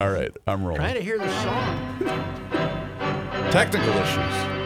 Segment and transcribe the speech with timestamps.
[0.00, 0.76] All right, I'm rolling.
[0.76, 1.98] Trying to hear the song.
[3.50, 4.61] Technical issues.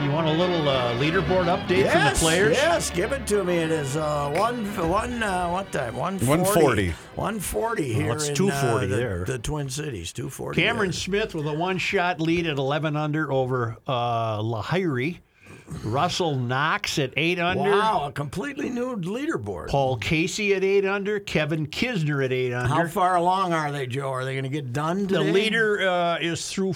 [0.00, 2.56] You want a little uh, leaderboard update yes, from the players?
[2.56, 3.58] Yes, give it to me.
[3.58, 5.94] It is uh, one, one, uh, what time?
[5.94, 6.88] 140.
[6.88, 6.88] 140.
[6.88, 9.24] 140 here it's 240 uh, the, there.
[9.26, 10.14] the Twin Cities.
[10.14, 10.58] 240.
[10.58, 10.92] Cameron there.
[10.98, 15.18] Smith with a one-shot lead at 11 under over uh, Lahiri.
[15.84, 17.70] Russell Knox at 8 under.
[17.70, 19.68] Wow, a completely new leaderboard.
[19.68, 21.20] Paul Casey at 8 under.
[21.20, 22.74] Kevin Kisner at 8 under.
[22.74, 24.10] How far along are they, Joe?
[24.10, 26.72] Are they going to get done the leader uh, is through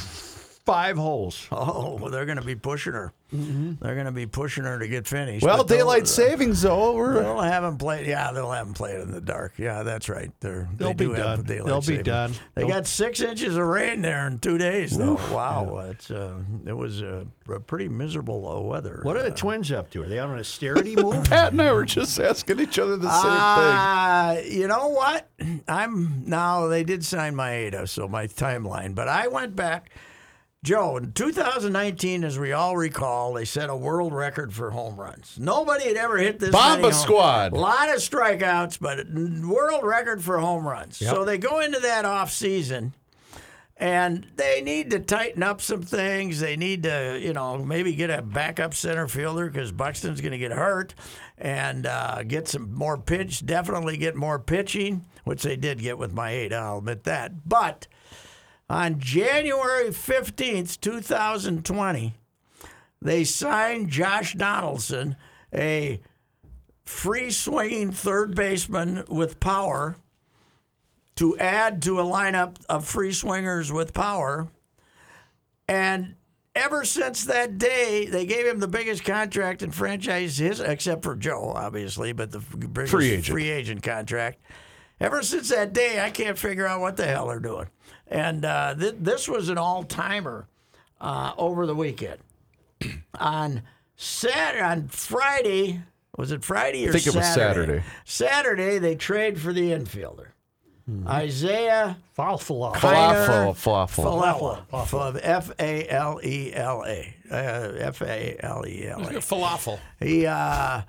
[0.67, 1.47] five holes.
[1.53, 3.12] Oh, well, they're going to be pushing her.
[3.33, 5.45] They're going to be pushing her to get finished.
[5.45, 6.95] Well, daylight savings though.
[6.95, 8.07] We're They'll have them play.
[8.09, 9.55] Yeah, they'll have them play it in the dark.
[9.59, 10.31] Yeah, that's right.
[10.39, 11.45] They're, They'll they do be have done.
[11.45, 12.07] daylight They'll be savings.
[12.07, 12.33] done.
[12.55, 15.15] They They'll- got six inches of rain there in two days, though.
[15.33, 19.01] wow, it's uh, it was uh, a pretty miserable uh, weather.
[19.03, 20.03] What are the Twins up to?
[20.05, 21.25] Are they on an austerity move?
[21.25, 24.53] Pat and I were just asking each other the same thing.
[24.55, 25.29] Uh, you know what?
[25.67, 28.95] I'm now they did sign Maeda, so my timeline.
[28.95, 29.91] But I went back,
[30.65, 30.97] Joe.
[30.97, 35.37] In 2019, as we all recall, they set a world record for home runs.
[35.39, 36.51] Nobody had ever hit this.
[36.51, 37.53] Bomba squad.
[37.53, 39.07] A lot of strikeouts, but
[39.47, 40.97] world record for home runs.
[40.97, 42.95] So they go into that off season.
[43.77, 46.39] And they need to tighten up some things.
[46.41, 50.39] They need to, you know, maybe get a backup center fielder because Buxton's going to
[50.39, 50.95] get hurt,
[51.37, 53.45] and uh, get some more pitch.
[53.45, 56.53] Definitely get more pitching, which they did get with Maeda.
[56.53, 57.48] I'll admit that.
[57.48, 57.89] But
[58.69, 62.14] on January fifteenth, two thousand twenty,
[63.02, 65.17] they signed Josh Donaldson,
[65.55, 66.01] a
[66.85, 69.97] free swinging third baseman with power
[71.17, 74.48] to add to a lineup of free swingers with power.
[75.69, 76.17] And
[76.55, 81.14] ever since that day, they gave him the biggest contract in franchise history, except for
[81.17, 83.27] Joe, obviously, but the biggest Free agent.
[83.27, 84.41] free agent contract.
[85.00, 87.66] Ever since that day, I can't figure out what the hell they're doing.
[88.06, 90.46] And uh, th- this was an all timer
[91.00, 92.18] uh, over the weekend.
[93.18, 93.62] on
[93.96, 95.80] Saturday, on Friday,
[96.16, 97.82] was it Friday or I think it was Saturday.
[98.05, 100.28] Saturday, they trade for the infielder.
[101.06, 102.74] Isaiah Falafel.
[102.74, 104.66] Falafel, falafel.
[104.70, 105.20] Falafel.
[105.22, 107.14] F A L E L A.
[107.30, 109.12] Uh, F A L E L A.
[109.14, 109.78] Falafel.
[109.98, 110.82] He, uh,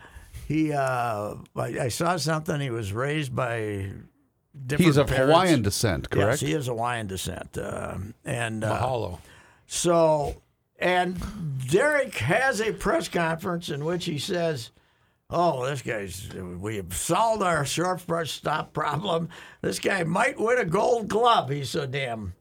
[0.47, 2.59] he, uh, I, I saw something.
[2.59, 3.91] He was raised by
[4.65, 5.31] different He's of parents.
[5.33, 6.41] Hawaiian descent, correct?
[6.41, 7.57] Yes, he is Hawaiian descent.
[7.57, 9.19] Uh, and uh, Mahalo.
[9.65, 10.41] so,
[10.79, 11.19] and
[11.67, 14.71] Derek has a press conference in which he says,
[15.29, 19.29] "Oh, this guy's we have solved our shortstop problem.
[19.61, 21.49] This guy might win a Gold Glove.
[21.49, 22.33] He's so damn."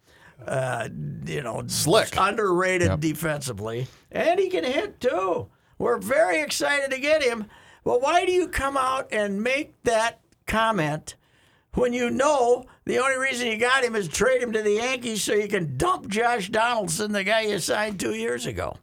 [0.47, 0.89] Uh,
[1.25, 2.13] you know, Slick.
[2.19, 5.49] underrated defensively, and he can hit too.
[5.79, 7.47] We're very excited to get him.
[7.85, 11.17] Well, why do you come out and make that comment
[11.75, 15.23] when you know the only reason you got him is trade him to the Yankees
[15.23, 18.77] so you can dump Josh Donaldson, the guy you signed two years ago?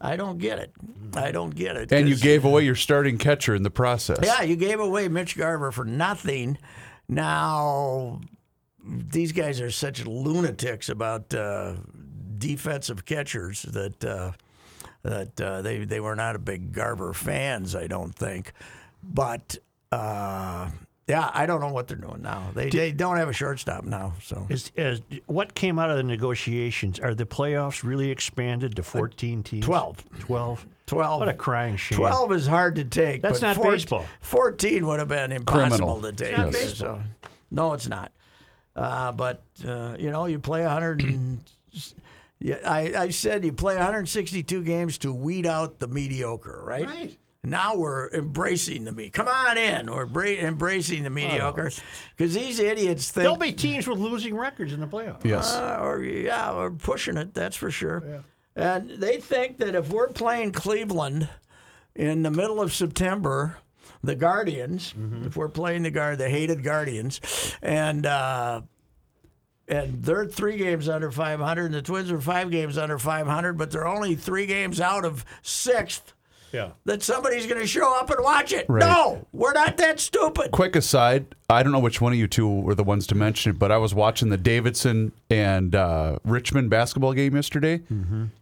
[0.00, 0.72] I don't get it.
[1.14, 1.92] I don't get it.
[1.92, 4.18] and you gave away your starting catcher in the process.
[4.22, 6.58] yeah, you gave away Mitch Garver for nothing.
[7.08, 8.20] Now,
[8.84, 11.74] these guys are such lunatics about uh,
[12.38, 14.32] defensive catchers that uh,
[15.02, 17.74] that uh, they they were not a big Garver fans.
[17.74, 18.52] I don't think,
[19.02, 19.56] but.
[19.90, 20.68] Uh,
[21.08, 22.50] yeah, I don't know what they're doing now.
[22.54, 26.02] They they don't have a shortstop now, so Is, is, what came out of the
[26.02, 27.00] negotiations?
[27.00, 29.64] Are the playoffs really expanded to 14 teams?
[29.64, 30.04] 12.
[30.18, 30.66] 12.
[30.84, 31.20] twelve.
[31.20, 31.96] What a crying shame.
[31.96, 33.22] 12 is hard to take.
[33.22, 34.04] That's but not four- baseball.
[34.20, 36.02] 14 would have been impossible Criminal.
[36.02, 36.36] to take.
[36.36, 36.62] not Yes.
[36.62, 37.00] baseball.
[37.22, 38.12] So, no, it's not.
[38.76, 41.40] Uh, but, uh, you know, you play 100 and.
[42.40, 46.86] Yeah, I, I said you play 162 games to weed out the mediocre, right?
[46.86, 47.18] Right.
[47.44, 49.10] Now we're embracing the me.
[49.10, 49.90] Come on in.
[49.90, 51.70] We're bra- embracing the mediocre
[52.16, 55.24] because these idiots think There'll be teams with losing records in the playoffs.
[55.24, 55.54] Yes.
[55.54, 57.34] uh, or yeah, we're pushing it.
[57.34, 58.02] That's for sure.
[58.56, 58.78] Yeah.
[58.78, 61.28] And they think that if we're playing Cleveland
[61.94, 63.56] in the middle of September,
[64.02, 64.94] the Guardians,
[65.24, 67.20] if we're playing the guard, the hated Guardians,
[67.62, 68.62] and uh,
[69.68, 73.70] and they're three games under 500, and the Twins are five games under 500, but
[73.70, 76.14] they're only three games out of sixth.
[76.52, 76.70] Yeah.
[76.86, 78.66] That somebody's going to show up and watch it.
[78.68, 78.80] Right.
[78.80, 80.50] No, we're not that stupid.
[80.50, 83.52] Quick aside, I don't know which one of you two were the ones to mention
[83.52, 87.80] it, but I was watching the Davidson and uh, Richmond basketball game yesterday.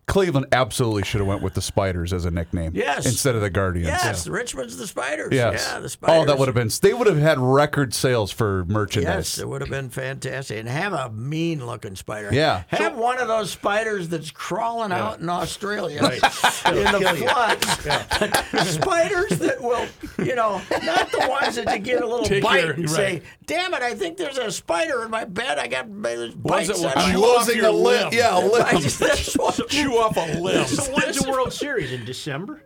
[0.06, 3.06] Cleveland absolutely should have went with the Spiders as a nickname, Yes.
[3.06, 3.88] instead of the Guardians.
[3.88, 5.32] Yes, Richmond's the Spiders.
[5.32, 5.68] Yes.
[5.72, 6.22] Yeah, the Spiders.
[6.22, 6.70] Oh, that would have been.
[6.80, 9.14] They would have had record sales for merchandise.
[9.36, 10.58] Yes, it would have been fantastic.
[10.58, 12.30] And have a mean looking spider.
[12.32, 12.62] Yeah.
[12.68, 18.70] Have one of those spiders that's crawling out in Australia in the floods.
[18.70, 19.86] Spiders that will,
[20.24, 23.22] you know, not the ones that you get a little Take bite your- and say,
[23.46, 25.58] damn it, I think there's a spider in my bed.
[25.58, 26.34] I got bites.
[26.68, 28.08] that will on chew my- off your limb.
[28.12, 28.80] Yeah, a I limb.
[28.82, 30.66] just- this one- Chew off a limb.
[30.66, 32.62] So when's the World Series in December?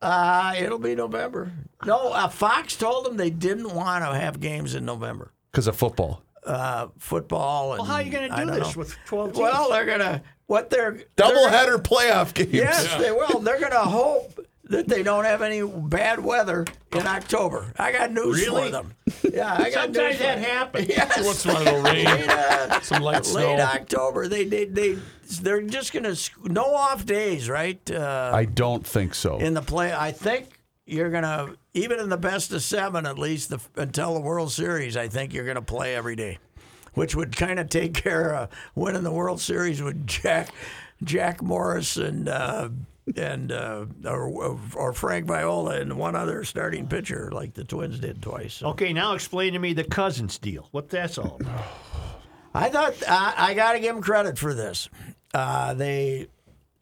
[0.00, 1.50] Uh, it'll be November.
[1.84, 5.32] No, uh, Fox told them they didn't want to have games in November.
[5.50, 6.22] Because of football.
[6.46, 7.72] Uh, football.
[7.72, 8.78] And, Well, how are you going to do this know.
[8.80, 9.38] with 12 teams?
[9.40, 12.52] Well, they're gonna what they're Double they're- playoff games.
[12.54, 13.40] Yes, they will.
[13.40, 14.38] They're gonna hope
[14.68, 17.72] that they don't have any bad weather in October.
[17.78, 18.70] I got news for Really?
[18.70, 18.94] them.
[19.32, 20.18] Yeah, I got Sometimes news.
[20.18, 20.88] that happens.
[20.88, 21.24] Yes.
[21.24, 22.04] Once in a while rain.
[22.04, 23.56] Late, uh, Some light late snow.
[23.58, 24.28] October.
[24.28, 24.98] They they they
[25.42, 27.78] they're just gonna sc- no off days, right?
[27.90, 29.38] Uh, I don't think so.
[29.38, 30.46] in the play, I think
[30.86, 34.96] you're gonna even in the best of seven, at least the, until the World Series.
[34.96, 36.38] I think you're gonna play every day,
[36.94, 40.50] which would kind of take care of winning the World Series with Jack
[41.02, 42.28] Jack Morris and.
[42.28, 42.68] Uh,
[43.16, 48.22] and uh, or, or Frank Viola and one other starting pitcher like the Twins did
[48.22, 48.54] twice.
[48.54, 48.68] So.
[48.68, 50.68] Okay, now explain to me the Cousins deal.
[50.72, 51.64] What that's all about.
[52.54, 54.88] I thought I, I got to give them credit for this.
[55.34, 56.28] Uh, they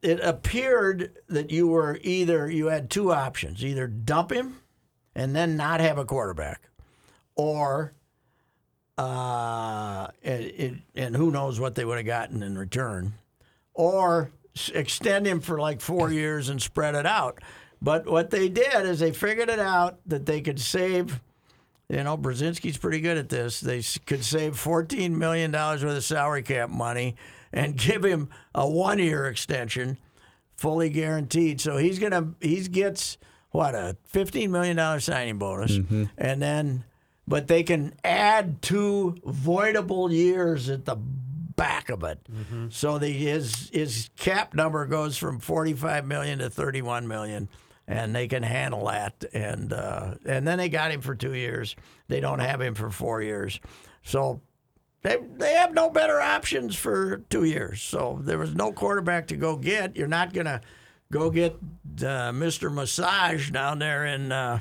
[0.03, 4.61] it appeared that you were either you had two options: either dump him
[5.15, 6.63] and then not have a quarterback,
[7.35, 7.93] or
[8.99, 13.15] uh, it, it, and who knows what they would have gotten in return,
[13.75, 14.31] or
[14.75, 17.41] extend him for like four years and spread it out.
[17.81, 21.21] But what they did is they figured it out that they could save
[21.89, 23.61] you know, Brzezinski's pretty good at this.
[23.61, 27.17] They could save $14 million worth of salary cap money
[27.53, 29.99] and give him a one year extension,
[30.57, 31.61] fully guaranteed.
[31.61, 33.19] So he's going to, he gets
[33.51, 35.79] what, a $15 million signing bonus.
[35.79, 36.05] Mm-hmm.
[36.19, 36.85] And then,
[37.29, 40.97] but they can add two voidable years at the
[41.57, 42.21] back of it.
[42.71, 47.49] So the, his, his cap number goes from 45 million to 31 million
[47.89, 49.25] and they can handle that.
[49.33, 51.77] And uh, and then they got him for two years.
[52.09, 53.61] They don't have him for four years,
[54.03, 54.41] so
[55.03, 57.81] they they have no better options for two years.
[57.83, 59.97] So there was no quarterback to go get.
[59.97, 60.61] You're not gonna
[61.13, 61.53] go get
[61.99, 62.73] uh, Mr.
[62.73, 64.59] Massage down there in uh,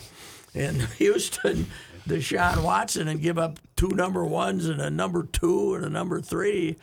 [0.54, 1.66] in Houston.
[2.08, 6.22] Deshaun Watson and give up two number ones and a number two and a number
[6.22, 6.78] three.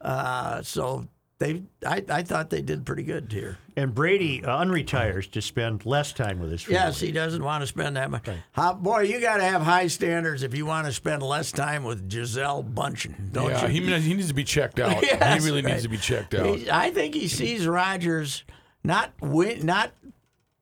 [0.00, 1.08] Uh, so
[1.38, 3.58] they, I, I thought they did pretty good here.
[3.76, 6.76] And Brady uh, unretires to spend less time with his family.
[6.76, 8.26] Yes, he doesn't want to spend that much.
[8.52, 11.84] How, boy, you got to have high standards if you want to spend less time
[11.84, 13.82] with Gisele Bundchen, don't yeah, you?
[13.82, 15.02] he, he needs to be checked out.
[15.02, 15.72] Yes, he really right.
[15.72, 16.58] needs to be checked out.
[16.58, 18.44] He- I think he sees Rodgers
[18.82, 19.92] not win, not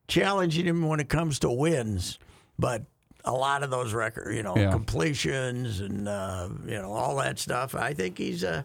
[0.08, 2.18] challenging him when it comes to wins,
[2.58, 2.82] but
[3.24, 4.70] a lot of those record, you know, Yeah.
[4.70, 7.74] completions and uh, you know all that stuff.
[7.74, 8.62] I think he's Uh,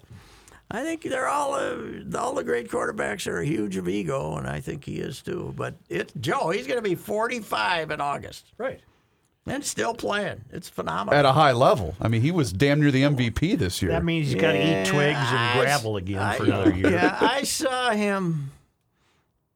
[0.72, 1.76] I think they're all uh,
[2.18, 5.54] all the great quarterbacks are huge of ego, and I think he is too.
[5.58, 8.80] But it, Joe, he's going to be 45 in August Right.
[9.48, 10.42] and still playing.
[10.52, 11.18] It's phenomenal.
[11.18, 11.96] At a high level.
[12.00, 13.92] I mean, he was damn near the MVP this year.
[13.92, 16.92] That means he's got to eat twigs and gravel again I- for another year.
[16.92, 18.52] Yeah, I saw him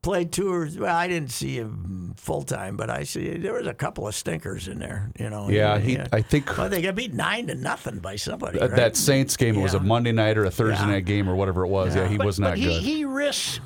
[0.03, 0.77] play tours.
[0.77, 4.13] Well, I didn't see him full time, but I see there was a couple of
[4.13, 5.10] stinkers in there.
[5.17, 5.50] You know.
[5.50, 5.98] yeah, he.
[6.12, 8.60] I think Well, they got beat nine to nothing by somebody.
[8.60, 8.77] that- right?
[8.77, 10.91] that Saints game was a Monday night or a Thursday Yeah.
[10.91, 11.95] night game or whatever it was.
[11.95, 12.83] Yeah, he But, was not but he, good.
[12.83, 13.60] he risks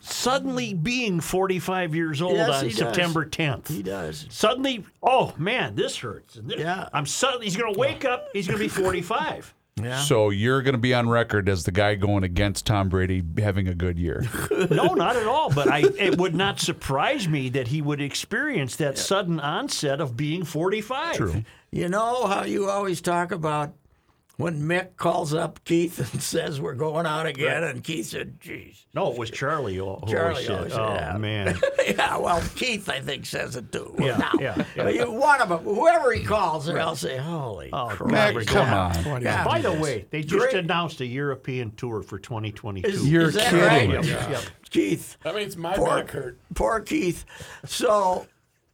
[0.00, 2.70] suddenly being 45 years old Yes, on.
[2.70, 3.68] September 10th.
[3.68, 4.26] he does.
[4.30, 6.38] Suddenly, oh man, this hurts.
[6.42, 6.88] This- Yeah.
[6.92, 8.28] I'm suddenly he's going to wake up.
[8.32, 9.52] He's going to be 45.
[9.82, 10.00] Yeah.
[10.00, 13.68] so you're going to be on record as the guy going against Tom Brady having
[13.68, 14.24] a good year.
[14.70, 15.50] no, not at all.
[15.50, 20.16] But I, it would not surprise me that he would experience that sudden onset of
[20.16, 21.16] being 45.
[21.16, 21.44] True.
[21.70, 23.74] You know how you always talk about
[24.38, 28.86] when Mick calls up Keith and says we're going out again, and Keith said, "Geez."
[28.94, 31.18] No, it was Charlie who who Charlie always said, always said, "Oh yeah.
[31.18, 33.94] man." yeah, well, Keith, I think, says it too.
[33.98, 34.32] Yeah, now.
[34.40, 34.88] yeah, yeah.
[34.88, 38.72] You, one of them, whoever he calls, they'll say, "Holy Oh, crap!" Mac, come
[39.12, 39.22] on.
[39.22, 39.44] Yeah.
[39.44, 40.54] By the way, they just Great.
[40.54, 42.88] announced a European tour for 2022.
[42.88, 43.90] Is, You're is that kidding.
[43.92, 44.04] right?
[44.04, 44.42] Yep, yep.
[44.70, 46.38] Keith, That means my poor, back hurt.
[46.54, 47.24] poor Keith.
[47.64, 48.26] So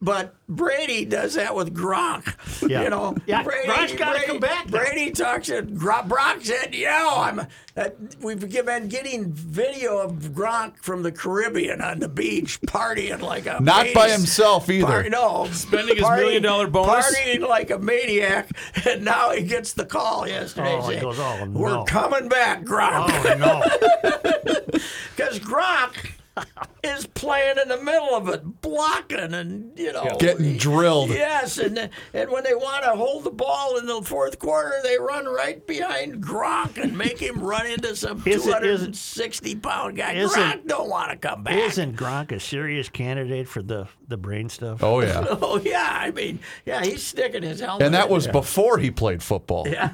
[0.02, 2.34] But Brady does that with Gronk.
[2.68, 2.84] Yeah.
[2.84, 4.78] You know, Yeah, Brady, Gronk's gotta come back now.
[4.78, 6.08] Brady talks to Gronk.
[6.08, 7.40] Brock said, "Yo, I'm."
[7.76, 7.88] Uh,
[8.22, 13.58] we've been getting video of Gronk from the Caribbean on the beach partying like a
[13.60, 14.86] Not by himself either.
[14.86, 17.14] Par- no, Spending his million-dollar bonus?
[17.14, 18.48] partying like a maniac,
[18.88, 20.72] and now he gets the call yesterday.
[20.74, 23.10] Oh, he saying, goes, "Oh, We're coming back, Gronk.
[23.10, 24.80] Oh no!
[25.16, 26.12] Because Gronk
[26.82, 30.16] is playing in the middle of it, blocking and, you know.
[30.18, 31.10] Getting drilled.
[31.10, 34.98] Yes, and and when they want to hold the ball in the fourth quarter, they
[34.98, 39.54] run right behind Gronk and make him run into some Is it- is it- 260
[39.56, 40.14] pound guy.
[40.16, 41.54] Gronk don't want to come back.
[41.56, 44.82] Isn't Gronk a serious candidate for the the brain stuff?
[44.82, 45.24] Oh yeah.
[45.46, 47.86] Oh yeah, I mean, yeah, he's sticking his helmet.
[47.86, 48.32] And that was there.
[48.32, 49.66] before he played football.
[49.68, 49.88] Yeah.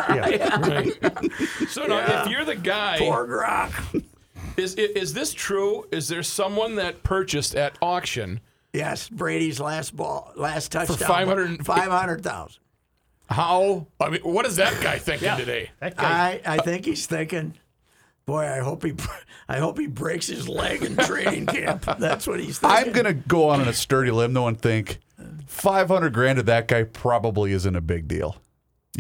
[1.69, 4.05] So now, if you're the guy, poor Gronk.
[4.57, 5.87] Is, is is this true?
[5.91, 8.41] Is there someone that purchased at auction?
[8.73, 12.63] Yes, Brady's last ball, last touchdown, 500 five hundred thousand.
[13.29, 13.87] How?
[14.01, 15.71] I mean, what is that guy thinking today?
[15.81, 16.41] Guy.
[16.45, 17.55] I, I think he's thinking,
[18.27, 18.95] boy, I hope he,
[19.49, 21.87] I hope he breaks his leg in training camp.
[21.99, 22.79] That's what he's thinking.
[22.89, 24.99] I'm gonna go on a sturdy limb though and think
[25.47, 28.37] 500 grand to that guy probably isn't a big deal.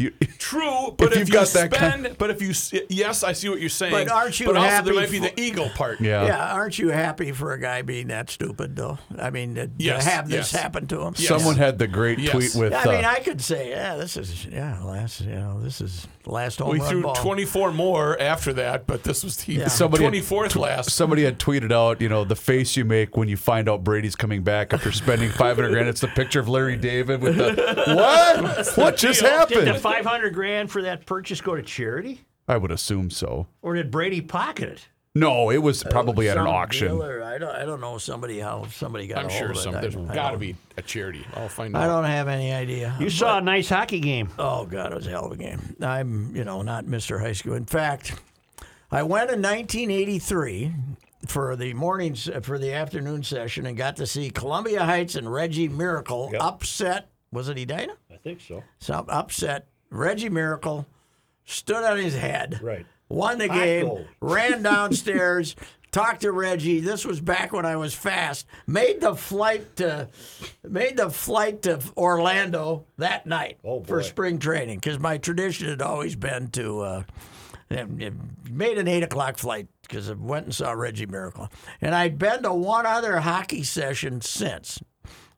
[0.00, 2.72] You, True, but If if, you've you got that spend, kind- but if you, s-
[2.88, 3.92] yes, I see what you're saying.
[3.92, 6.00] But aren't you But also, happy there might be for- the ego part.
[6.00, 6.24] yeah.
[6.24, 8.98] Yeah, aren't you happy for a guy being that stupid, though?
[9.18, 10.62] I mean, to, to have this yes.
[10.62, 11.14] happen to him.
[11.18, 11.28] Yes.
[11.28, 12.32] Someone had the great Yes.
[12.32, 12.72] tweet with.
[12.72, 16.06] I mean, uh, I could say, yeah, this is, yeah, last, you know, this is
[16.26, 17.14] last home We run threw ball.
[17.14, 20.90] 24 more after that, but this was the Somebody had 24th last.
[20.90, 24.16] Somebody had tweeted out, you know, the face you make when you find out Brady's
[24.16, 25.88] coming back after spending 500 grand.
[25.88, 28.76] It's the picture of Larry David with the what?
[28.76, 29.60] What just happened?
[29.60, 29.82] Did the happened?
[29.82, 32.22] 500 grand for that purchase go to charity?
[32.48, 33.46] I would assume so.
[33.62, 34.88] Or did Brady pocket it?
[35.14, 36.86] No, it was probably at an auction.
[36.88, 39.56] dealer, I don't, I don't know somebody how somebody got I'm a hold sure of
[39.56, 39.60] it.
[39.60, 39.74] some.
[39.74, 41.26] I- There's I got to don't- be a charity.
[41.34, 41.82] I'll find out.
[41.82, 41.88] I out.
[42.02, 42.94] don't have any idea.
[43.00, 44.28] You saw a nice hockey game.
[44.38, 45.74] Oh God, it was a hell of a game.
[45.80, 47.20] I'm, you know, not Mr.
[47.20, 47.54] High School.
[47.54, 48.20] In fact,
[48.92, 50.72] I went in 1983
[51.26, 55.68] for the mornings for the afternoon session and got to see Columbia Heights and Reggie
[55.68, 57.08] Miracle upset.
[57.32, 57.94] Was it Edina?
[58.12, 58.62] I think so.
[58.78, 59.66] Some upset.
[59.90, 60.86] Reggie Miracle
[61.44, 62.60] stood on his head.
[62.62, 62.86] Right.
[63.10, 64.06] Won the game.
[64.20, 65.54] Ran downstairs.
[65.90, 66.78] Talked to Reggie.
[66.78, 68.46] This was back when I was fast.
[68.68, 70.08] Made the flight to,
[70.62, 75.82] made the flight to Orlando that night Oh, for spring training because my tradition had
[75.82, 77.02] always been to, uh,
[77.70, 81.48] and- and made an eight o'clock flight because I went and saw Reggie Miracle,
[81.80, 84.80] and I'd been to one other hockey session since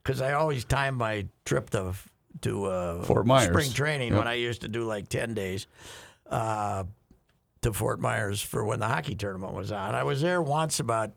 [0.03, 1.93] because I always timed my trip to
[2.41, 3.47] to uh, Fort Myers.
[3.49, 4.17] spring training Yep.
[4.19, 5.65] when I used to do like ten days
[6.29, 6.83] uh,
[7.63, 9.95] to Fort Myers for when the hockey tournament was on.
[9.95, 11.11] I was there once about.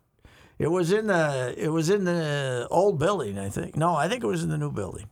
[0.59, 3.77] It was in the it was in the old building, I think.
[3.77, 5.07] No, I think it was in the new building.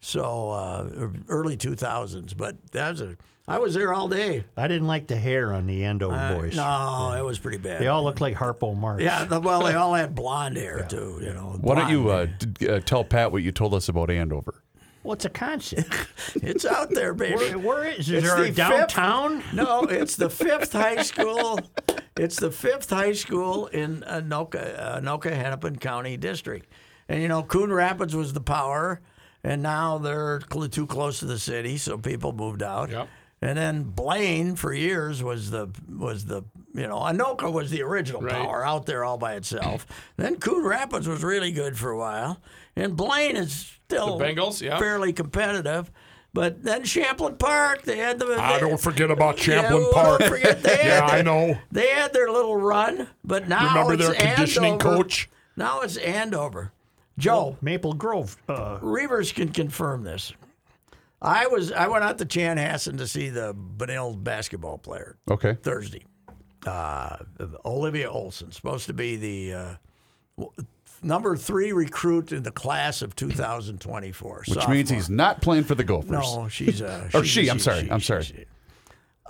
[0.00, 3.16] So uh, early two thousands, but that was a.
[3.48, 4.44] I was there all day.
[4.56, 6.54] I didn't like the hair on the Endo boys.
[6.54, 7.80] No, it was pretty bad.
[7.80, 9.02] They all looked like Harpo Marx.
[9.02, 11.18] yeah, the, well, they all had blonde hair too.
[11.20, 11.56] You know.
[11.60, 14.62] Why don't you uh, d- uh, tell Pat what you told us about Andover?
[15.02, 15.92] Well, it's a concept.
[16.36, 17.36] It's out there, baby.
[17.36, 19.42] where, where is, is It's there the a fifth- downtown?
[19.52, 21.60] No, it's the fifth high school.
[22.16, 26.66] It's the fifth high school in Anoka, Anoka Hennepin County District.
[27.08, 29.00] And you know, Coon Rapids was the power,
[29.44, 32.90] and now they're cl- too close to the city, so people moved out.
[32.90, 33.08] Yep.
[33.44, 36.42] And then Blaine for years was the was the
[36.74, 38.34] you know Anoka was the original Right.
[38.34, 39.84] power out there all by itself.
[40.16, 42.40] then Coon Rapids was really good for a while,
[42.76, 44.78] and Blaine is still The Bengals, yeah.
[44.78, 45.90] fairly competitive.
[46.34, 50.22] But then Champlain Park, they had the Ah, don't forget about yeah, Champlain well, Park.
[50.22, 51.58] Forget they had Yeah, I their- know.
[51.72, 54.96] They had their little run, but now Remember it's their conditioning Andover.
[54.96, 55.28] coach?
[55.56, 56.72] Now it's Andover.
[57.18, 58.38] Joe Maple Grove.
[58.48, 60.32] Uh, Reavers can confirm this.
[61.24, 65.54] I was I went out to Chanhassen to see the Benilde basketball player Okay.
[65.62, 66.04] Thursday.
[66.66, 67.16] Uh,
[67.64, 70.44] Olivia Olson, supposed to be the uh,
[71.02, 74.44] number three recruit in the class of 2024.
[74.48, 76.10] Which means he's not playing for the Gophers.
[76.10, 77.08] No, she's a.
[77.14, 78.22] Or she's a she, I'm sorry, I'm sorry.
[78.24, 78.44] she.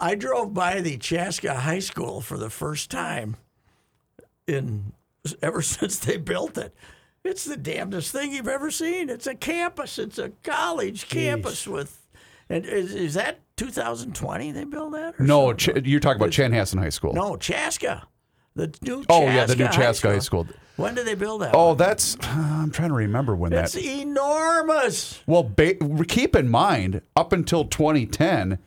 [0.00, 3.36] I drove by the Chaska High School for the first time
[4.46, 4.92] in
[5.42, 6.74] ever since they built it.
[7.24, 9.08] It's the damnedest thing you've ever seen.
[9.08, 9.98] It's a campus.
[9.98, 11.98] It's a college campus with.
[12.48, 15.14] And is, is that 2020 they built that?
[15.20, 15.52] Or No.
[15.54, 17.12] Ch- you're talking about Chanhassen High School.
[17.14, 18.06] no, Chaska.
[18.54, 19.04] The new.
[19.08, 20.46] Oh, yeah, the new Chaska Chaska High School.
[20.76, 21.54] When did they build that?
[21.54, 21.76] Oh, one?
[21.78, 22.16] that's.
[22.26, 23.84] I'm trying to remember when it's that.
[23.84, 25.22] enormous.
[25.26, 25.76] Well, ba-
[26.06, 28.58] keep in mind, up until 2010,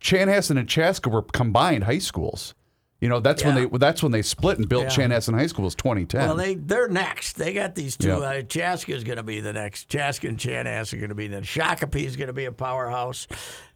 [0.00, 2.54] Chanhassen and Chaska were combined high schools.
[3.02, 3.66] You know, that's when Yeah.
[3.66, 4.90] they that's when they split and built Yeah.
[5.08, 6.20] Chanhassen High School was 2010.
[6.20, 7.32] Well, they they're next.
[7.36, 8.08] They got these two.
[8.08, 8.18] Yep.
[8.22, 9.88] Uh, Chaska's going to be the next.
[9.88, 11.38] Chaska and Chanhassen are going to be the.
[11.40, 13.26] Shakopee is going to be a powerhouse,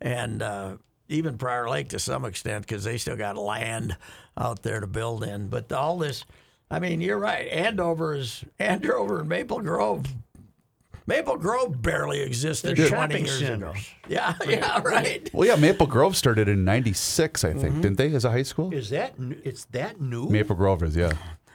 [0.01, 0.77] and uh,
[1.09, 3.97] even Prior Lake to some extent because they still got land
[4.39, 5.49] out there to build in.
[5.49, 6.25] But all this,
[6.71, 7.49] I mean, you're right.
[7.49, 10.07] Andover is Andover and Maple Grove.
[11.07, 13.49] Maple Grove barely existed They're 20 shopping years ago.
[13.73, 13.91] centers.
[14.09, 15.31] Yeah, yeah, right.
[15.33, 17.61] well, yeah, Maple Grove started in '96, I Mm-hmm.
[17.61, 18.73] think, didn't they, as a high school?
[18.75, 20.29] Is that n- it's that new?
[20.29, 21.13] Maple Grove is, yeah.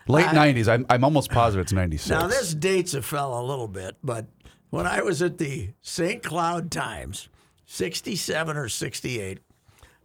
[0.08, 0.68] Late '90s.
[0.68, 2.10] I'm, I'm almost positive it's '96.
[2.10, 4.26] Now this dates a fella a little bit, but
[4.70, 6.24] when I was at the St.
[6.24, 7.28] Cloud Times,
[7.66, 9.40] '67 or '68,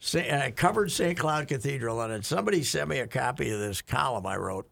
[0.00, 1.16] Sa- and I covered St.
[1.18, 4.68] Cloud Cathedral, and somebody sent me a copy of this column I wrote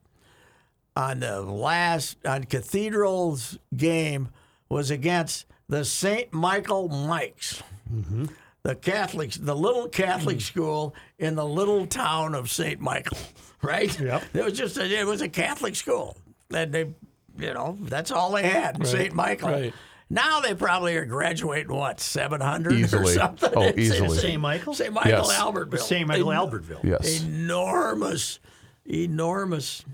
[0.97, 4.29] on the last on Cathedral's game
[4.75, 6.33] was against the St.
[6.33, 7.63] Michael Mikes.
[7.95, 8.25] Mm-hmm.
[8.65, 10.43] The Catholics, the little Catholic mm.
[10.43, 12.81] school in the little town of St.
[12.81, 13.17] Michael,
[13.63, 13.97] right?
[14.01, 14.25] Yep.
[14.35, 16.17] It was just a, it was a Catholic school,
[16.53, 16.93] and they,
[17.39, 19.15] you know, that's all they had in St.
[19.15, 19.51] Michael.
[19.51, 19.75] right.
[20.11, 23.15] Now they probably are graduating what seven hundred or Easily.
[23.15, 23.53] something.
[23.55, 24.19] Oh, It's- it's easily.
[24.19, 24.41] St.
[24.41, 24.75] Michael?
[24.75, 24.93] St.
[24.93, 25.39] Michael Yes.
[25.39, 25.79] Albertville.
[25.79, 26.09] St.
[26.09, 26.83] Michael En- Albertville.
[26.83, 27.23] yes.
[27.23, 28.41] Enormous,
[28.87, 29.85] enormous,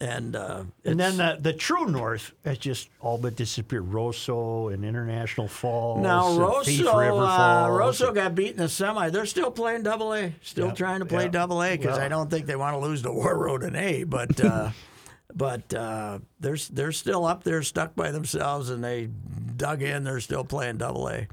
[0.00, 3.84] and uh, And then the, the true north has just all but disappeared.
[3.92, 6.00] Roseau and International Falls.
[6.00, 9.10] Now and Thief Roseau, uh, Roseau got beat in the semi.
[9.10, 11.30] They're still playing Double A, still Yeah, trying to play yeah.
[11.30, 14.04] Double A because Well- I don't think they want to lose to Warroad in A.
[14.04, 14.70] But uh,
[15.34, 19.08] but uh, they're they're still up there, stuck by themselves, and they
[19.56, 20.04] dug in.
[20.04, 21.28] They're still playing Double A.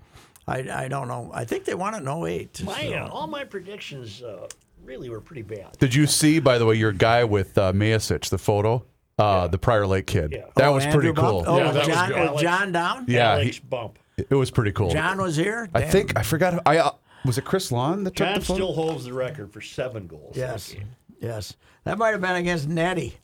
[0.50, 1.30] I, I don't know.
[1.34, 2.64] I think they won it in 08.
[2.64, 4.48] My, so- uh, all my predictions uh,
[4.88, 5.78] really were pretty bad.
[5.80, 8.86] Did you see, by the way, your guy with uh, Mayasich, the photo?
[9.20, 10.32] Uh, The Prior Lake kid.
[10.32, 10.46] Yeah.
[10.56, 11.46] That Oh, was Andrew pretty Bump?
[11.46, 11.54] cool.
[11.56, 12.40] Oh, Yeah, was that was John, good.
[12.40, 13.06] John down?
[13.08, 14.00] Yeah, Alex he- Bump.
[14.18, 14.90] It was pretty cool.
[14.90, 15.70] John was here.
[15.76, 16.62] I think I forgot.
[16.66, 16.92] I uh,
[17.26, 18.54] was it Chris Lawn that took the photo.
[18.56, 20.36] still holds the record for seven goals.
[20.36, 20.90] Yes, game.
[21.22, 21.54] yes.
[21.84, 23.16] That might have been against Nettie.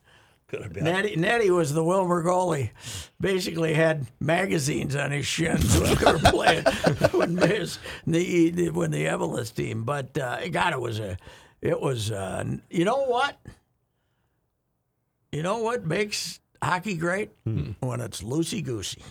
[0.49, 0.83] Could have been.
[0.83, 2.69] Nettie, Nettie was the Willmar goalie.
[3.19, 6.63] Basically had magazines on his shins when they were playing
[7.11, 9.83] when, his, the, when the Eveleth team.
[9.85, 11.17] But uh, God, it was a,
[11.63, 12.11] it was.
[12.11, 13.37] Uh, you know what?
[15.31, 19.01] You know what makes hockey great when it's loosey goosey.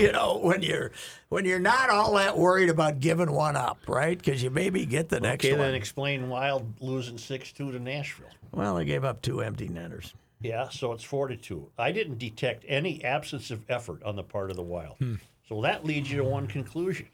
[0.00, 0.92] you know when you're
[1.28, 4.16] when you're not all that worried about giving one up, right?
[4.16, 5.60] Because you maybe get the next Okay, one.
[5.60, 8.26] then explain Wild losing 6 2 to Nashville.
[8.52, 10.14] Well, they gave up two empty netters.
[10.40, 11.70] Yeah, so it's 4 to 2.
[11.78, 14.96] I didn't detect any absence of effort on the part of the Wild.
[14.98, 15.14] Hmm.
[15.48, 17.06] So that leads you to one conclusion.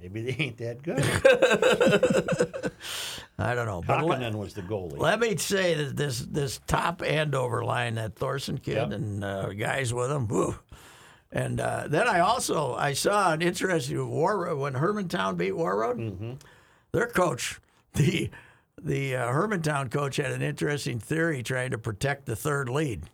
[0.00, 1.02] Maybe they ain't that good.
[3.38, 3.82] I don't know.
[3.86, 4.98] But let, was the goalie.
[4.98, 8.92] let me say that this this top Andover line, that Thorson kid Yep.
[8.92, 10.56] and uh, guys with him, whew.
[11.30, 15.96] And uh, then I also I saw an interesting War when Hermantown beat Warroad.
[15.96, 16.32] Mm-hmm.
[16.92, 17.60] Their coach,
[17.94, 18.30] the
[18.80, 23.04] the uh, Hermantown coach, had an interesting theory trying to protect the third lead,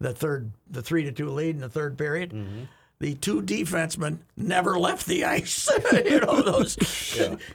[0.00, 2.30] the third the three to two lead in the third period.
[2.30, 2.64] Mm-hmm.
[3.02, 5.68] The two defensemen never left the ice.
[5.92, 6.76] you know those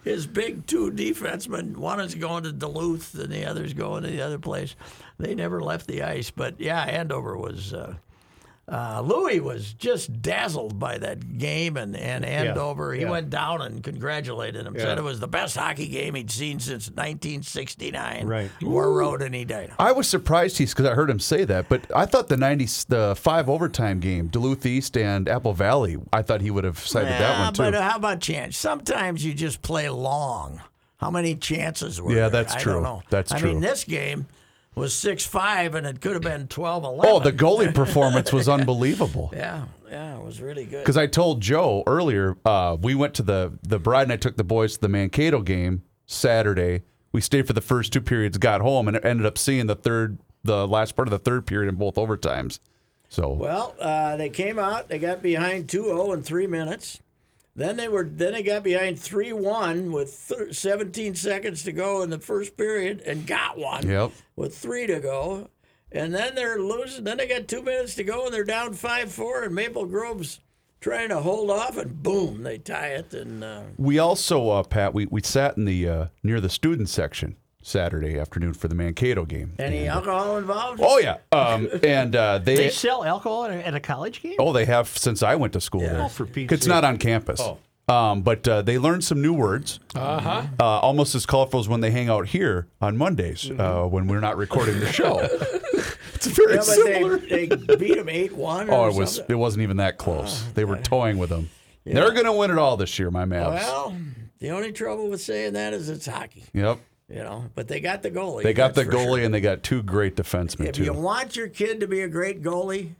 [0.04, 1.78] his big two defensemen.
[1.78, 4.76] One is going to Duluth, and the other's going to the other place.
[5.18, 6.32] They never left the ice.
[6.32, 7.72] But yeah, Andover was.
[7.72, 7.96] Uh,
[8.70, 12.94] uh, Louis was just dazzled by that game and, and Andover.
[12.94, 13.10] He yeah.
[13.10, 14.78] went down and congratulated him.
[14.78, 18.28] Said it was the best hockey game he'd seen since 1969.
[18.28, 18.52] Right.
[18.62, 19.72] Warroad and he died.
[19.80, 22.86] I was surprised he's because I heard him say that, but I thought the '90s,
[22.88, 27.10] the five overtime game, Duluth East and Apple Valley, I thought he would have cited
[27.14, 27.64] that one too.
[27.64, 28.58] but how about chance?
[28.58, 30.62] Sometimes you just play long.
[30.98, 32.30] How many chances were Yeah, there?
[32.44, 32.74] that's I true.
[32.74, 33.04] Don't know.
[33.10, 33.52] That's I true.
[33.52, 34.26] I mean, this game
[34.78, 37.02] was 6 5, and it could have been 12 11.
[37.06, 39.32] oh, the goalie performance was unbelievable.
[39.36, 40.84] Yeah, yeah, it was really good.
[40.84, 44.38] Because I told Joe earlier, uh, we went to the the bride and I took
[44.38, 46.84] the boys to the Mankato game Saturday.
[47.12, 50.20] We stayed for the first two periods, got home, and ended up seeing the third,
[50.44, 52.60] the last part of the third period in both overtimes.
[53.10, 54.90] So Well, uh, they came out.
[54.90, 57.00] They got behind 2-0 in three minutes.
[57.58, 58.04] Then they were.
[58.06, 63.02] Then they got behind 3-1 with thir- 17 seconds to go in the first period
[63.02, 64.12] and got one Yep.
[64.36, 65.50] with three to go.
[65.92, 67.04] And then they're losing.
[67.04, 69.46] Then they got two minutes to go and they're down 5-4.
[69.46, 70.40] And Maple Grove's
[70.80, 73.12] trying to hold off, and boom, they tie it.
[73.16, 76.90] And uh, we also, uh, Pat, we, we sat in the uh, near the student
[76.90, 79.54] section Saturday afternoon for the Mankato game.
[79.60, 80.80] any alcohol involved?
[80.84, 84.36] Oh yeah, um, and uh, they, They sell alcohol at a, at a college game?
[84.40, 86.02] oh they have since I went to school there.
[86.04, 87.40] Oh, for Pete's it's not on campus.
[87.42, 87.58] Oh.
[87.90, 89.80] Um, but uh, they learned some new words.
[89.96, 90.44] Uh-huh.
[90.60, 94.20] uh, almost as colorful as when they hang out here on Mondays uh, when we're
[94.20, 95.20] not recording the show.
[96.14, 97.18] it's very Yeah, but similar.
[97.18, 99.34] they, they beat them 8-1 or oh, it was something.
[99.34, 100.44] it wasn't even that close.
[100.54, 101.50] they were toying with them.
[101.86, 103.56] They're going to win it all this year, my Mavs.
[103.56, 103.96] Well,
[104.40, 106.44] the only trouble with saying that is it's hockey.
[106.54, 106.80] yep.
[107.10, 108.44] You know, but they got the goalie.
[108.44, 109.24] They got the goalie sure.
[109.24, 110.82] and they got two great defensemen too.
[110.82, 112.96] If you want your kid to be a great goalie,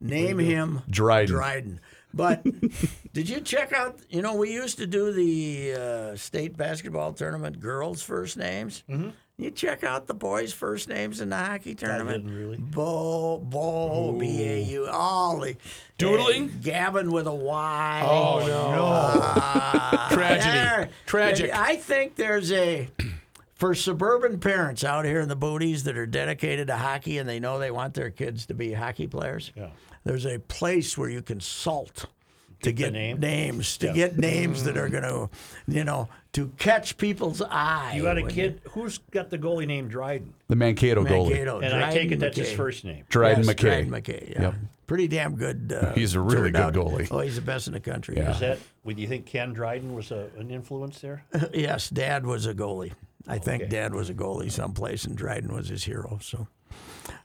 [0.00, 1.34] name him Dryden.
[1.34, 1.80] Dryden.
[2.14, 2.42] But
[3.12, 3.98] did you check out?
[4.08, 8.82] You know, we used to do the uh, state basketball tournament girls' first names.
[8.88, 9.10] Mm-hmm.
[9.40, 12.24] You check out the boys' first names in the hockey tournament.
[12.24, 12.56] didn't really.
[12.56, 15.56] Bo, Bo, B A U, all the
[15.96, 16.50] Doodling?
[16.50, 18.02] and Gavin with a Y.
[18.04, 18.84] Oh no!
[18.84, 20.08] Ah.
[20.12, 20.50] Tragedy.
[20.50, 20.88] There.
[21.06, 21.54] Tragic.
[21.54, 22.88] I think there's a
[23.54, 27.38] for suburban parents out here in the booties that are dedicated to hockey and they
[27.38, 29.52] know they want their kids to be hockey players.
[29.54, 29.70] Yeah.
[30.02, 32.06] There's a place where you can salt
[32.62, 33.20] to get name?
[33.20, 35.30] names, to get names that are going to,
[35.66, 37.92] you know, to catch people's eye.
[37.96, 38.60] You got a when kid.
[38.70, 40.34] Who's got the goalie named Dryden?
[40.48, 43.04] the Mankato goalie, Mankato, And I take it that's his first name.
[43.08, 43.60] Dryden Yes, McKay.
[43.60, 44.30] Dryden McKay.
[44.30, 44.42] Yeah.
[44.42, 44.54] Yep.
[44.86, 45.72] Pretty damn good.
[45.78, 46.72] Uh, He's a really good out.
[46.74, 47.08] goalie.
[47.10, 48.16] Oh, he's the best in the country.
[48.16, 48.30] Yeah.
[48.30, 48.58] Is that?
[48.84, 51.24] Would you think Ken Dryden was a, an influence there?
[51.52, 52.92] Yes, Dad was a goalie.
[53.26, 56.18] I think Dad was a goalie someplace, and Dryden was his hero.
[56.22, 56.48] So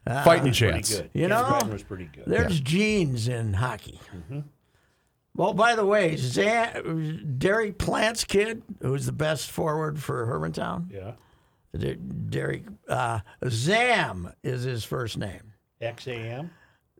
[0.05, 0.95] Fighting Pretty chance.
[0.97, 1.09] good.
[1.13, 2.25] You Ken know, Dryden was pretty good.
[2.27, 3.99] there's genes in hockey.
[4.13, 4.39] Mm-hmm.
[5.35, 11.13] Well, by the way, Zam, Derek Plante's kid, who's the best forward for Hermantown, Yeah.
[12.29, 15.53] Derek uh, Zam is his first name.
[15.81, 16.51] XAM.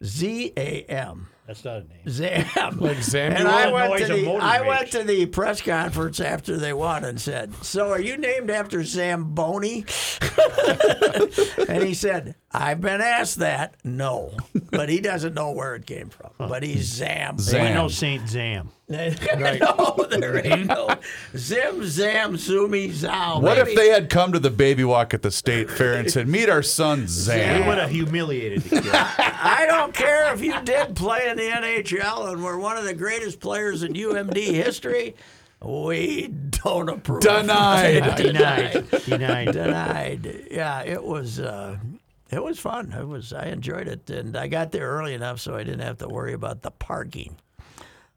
[0.03, 1.27] Z A M.
[1.47, 1.99] That's not a name.
[2.07, 2.79] Zam.
[2.79, 3.39] Like Samuel?
[3.39, 4.67] And I went, to the, I rage.
[4.67, 8.83] went to the press conference after they won and said, So are you named after
[8.83, 9.85] Zamboni?
[11.67, 13.75] and he said, I've been asked that.
[13.83, 14.31] No.
[14.71, 16.31] But he doesn't know where it came from.
[16.37, 17.37] But he's Zam.
[17.39, 17.65] Zam.
[17.65, 18.69] I know Saint Zam.
[18.89, 19.09] No,
[20.09, 20.89] there ain't no
[21.35, 23.39] Zim, Zam, Zumi, Zow.
[23.39, 26.27] What if they had come to the baby walk at the state fair and said,
[26.27, 27.61] "Meet our son Zam"?
[27.61, 28.91] We would have humiliated the kid.
[28.93, 32.93] I don't care if you did play in the NHL and were one of the
[32.93, 35.15] greatest players in UMD history.
[35.63, 37.21] We don't approve.
[37.21, 38.17] Denied.
[38.17, 38.89] Denied.
[39.05, 39.51] Denied.
[39.53, 40.47] Denied.
[40.51, 41.39] Yeah, it was.
[41.39, 41.77] Uh,
[42.29, 42.91] it was fun.
[42.91, 43.31] It was.
[43.31, 46.33] I enjoyed it, and I got there early enough so I didn't have to worry
[46.33, 47.37] about the parking.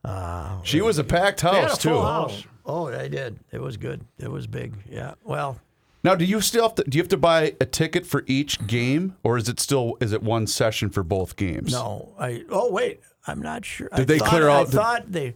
[0.07, 2.03] Uh, she was a packed They had a house full too.
[2.03, 2.45] house.
[2.65, 3.39] Oh, oh I did.
[3.53, 4.05] It was good.
[4.19, 4.75] It was big.
[4.89, 5.15] Yeah.
[5.25, 5.61] Well,
[6.05, 6.85] Now, do you still have to?
[6.85, 10.13] Do you have to buy a ticket for each game, or is it still is
[10.13, 11.73] it one session for both games?
[11.73, 12.13] no.
[12.19, 12.45] I.
[12.51, 13.01] Oh wait.
[13.27, 13.89] I'm not sure.
[13.91, 15.35] I Did they thought- clear I out the- thought they.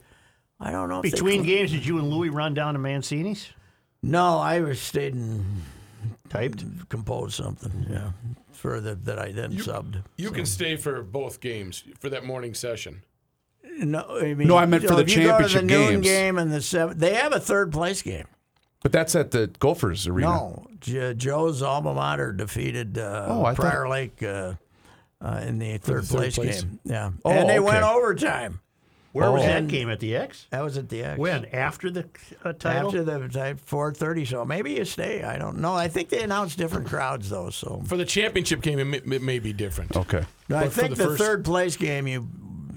[0.61, 0.99] I don't know.
[0.99, 3.49] If they Between cle- games, did you and Louie run down to Mancini's?
[4.03, 5.45] No, I was stayed and
[6.29, 6.65] Typed.
[6.89, 7.87] composed something.
[7.91, 8.13] Yeah.
[8.53, 10.05] For the that I then subbed.
[10.17, 13.03] You can stay for both games for that morning session.
[13.81, 15.61] No, I mean, No, I meant you for know, the if you go to championship
[15.63, 16.07] the noon games.
[16.07, 16.99] game and the seven.
[16.99, 18.27] They have a third place game.
[18.83, 20.29] but that's at the Gophers Arena.
[20.29, 24.55] No, J- Joe's alma mater defeated uh, Oh, I thought- Prior Lake uh,
[25.23, 26.63] uh, in the third, third place, place.
[26.63, 26.81] game.
[26.85, 27.61] Yeah, Oh, and they okay.
[27.61, 28.61] went overtime.
[29.13, 29.47] Where was Oh.
[29.47, 30.47] that game at the X?
[30.51, 31.19] That was at the X.
[31.19, 32.07] When after the
[32.45, 32.89] uh, title?
[32.91, 35.25] After the four thirty, so maybe you stay.
[35.25, 35.75] I don't know.
[35.75, 37.51] I think they announced different crowds though.
[37.51, 39.97] So For the championship game, it may, it may be different.
[39.97, 40.25] Okay.
[40.49, 42.29] No, I for think the the, first- third place game, you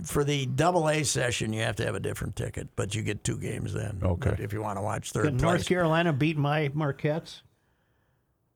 [0.03, 3.23] for the double A session, you have to have a different ticket, but you get
[3.23, 3.99] two games then.
[4.03, 4.31] Okay.
[4.31, 5.41] But if you want to watch third Could place.
[5.41, 7.41] North Carolina beat my Marquettes?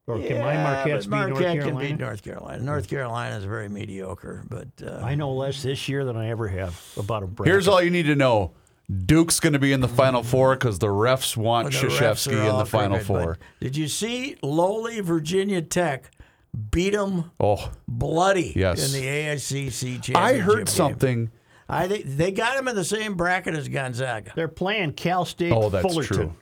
[0.07, 1.81] Or can my Marquettes but beat North Marquette Carolina?
[1.87, 2.63] can beat North Carolina.
[2.63, 6.47] North Carolina is very mediocre, but uh, I know less this year than I ever
[6.47, 7.51] have about a bracket.
[7.51, 8.53] Here's all you need to know:
[9.05, 12.57] Duke's going to be in the Final Four because the refs want the refs in
[12.57, 13.37] the Final crooked, Four.
[13.59, 16.09] Did you see lowly Virginia Tech
[16.71, 18.93] beat them Oh, bloody Yes.
[18.95, 20.15] in the ACC championship?
[20.15, 21.31] I heard game?
[21.67, 21.85] Something.
[21.85, 24.31] I think they got them in the same bracket as Gonzaga.
[24.35, 26.33] They're playing Cal State Oh, that's Fullerton true.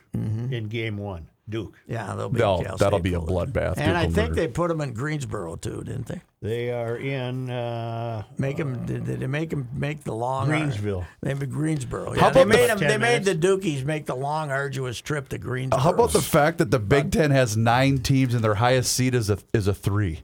[0.56, 1.28] in game one.
[1.48, 1.78] Duke.
[1.86, 3.74] Yeah, they'll be They'll- Cal that'll State be a bloodbath.
[3.78, 4.34] And Duke I think murder.
[4.34, 6.20] they put them in Greensboro too, didn't they?
[6.42, 8.84] They are in uh, Make them.
[8.84, 11.06] Did did they make them make the long Greensville.
[11.22, 12.14] They made Greensboro.
[12.14, 12.78] Yeah, How they about the- made them.
[12.80, 15.80] They 10 made the Dukies make the long, arduous trip to Greensboro.
[15.80, 19.14] How about the fact that the Big Ten has nine teams and their highest seed
[19.14, 20.22] is a is a three?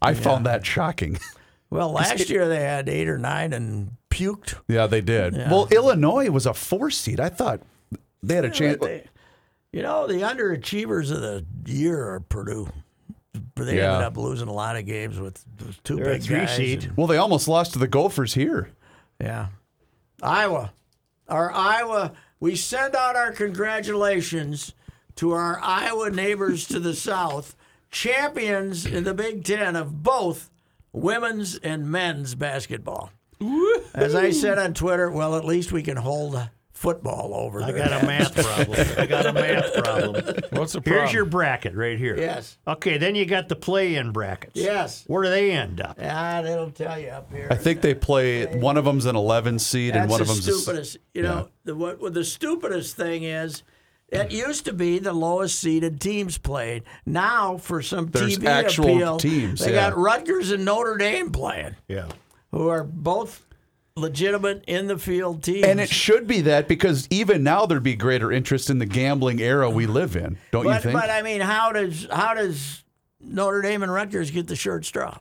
[0.00, 1.18] I found that shocking.
[1.74, 4.54] Well, last year they had eight or nine and puked.
[4.68, 5.34] yeah, they did.
[5.34, 7.18] Well, Illinois was a four seed.
[7.18, 7.62] I thought
[8.22, 8.78] they had a chance.
[8.80, 9.04] They-
[9.72, 12.68] you know, the underachievers of the year are Purdue.
[13.56, 13.94] They Yeah.
[13.94, 16.54] ended up losing a lot of games with with two They're big three guys.
[16.56, 16.84] seed.
[16.84, 18.68] and- Well, they almost lost to the Gophers here.
[19.20, 19.46] yeah,
[20.22, 20.72] Iowa,
[21.28, 22.12] our Iowa.
[22.38, 24.74] We send out our congratulations
[25.16, 27.56] to our Iowa neighbors to the south,
[27.90, 30.50] champions in the Big Ten of both
[30.94, 33.10] women's and men's basketball.
[33.94, 37.86] As I said on Twitter, well, at least we can hold football over I there.
[37.88, 38.86] got a math problem.
[38.98, 40.14] I got a math problem.
[40.52, 41.04] What's the problem?
[41.04, 42.16] Here's your bracket right here.
[42.16, 42.56] Yes.
[42.66, 44.54] Okay, then you got the play-in brackets.
[44.56, 45.04] Yes.
[45.06, 45.98] Where do they end up?
[46.02, 47.48] Ah, it'll tell you up here.
[47.50, 48.46] I think they play.
[48.58, 50.96] One of them's an 11 seed, and That's one of them's a s- stupidest.
[51.12, 53.62] You know, the what, what the stupidest thing is,
[54.10, 56.84] It used to be the lowest seeded teams played.
[57.04, 59.90] Now, for some There's TV actual appeal, teams, they yeah.
[59.90, 62.08] got Rutgers and Notre Dame playing, Yeah.
[62.52, 63.44] who are both
[63.96, 65.64] legitimate in the field teams.
[65.66, 69.40] And it should be that because even now there'd be greater interest in the gambling
[69.40, 70.94] era we live in, don't you but, think?
[70.94, 72.82] but I mean, how does how does
[73.20, 75.18] Notre Dame and Rutgers get the short straw?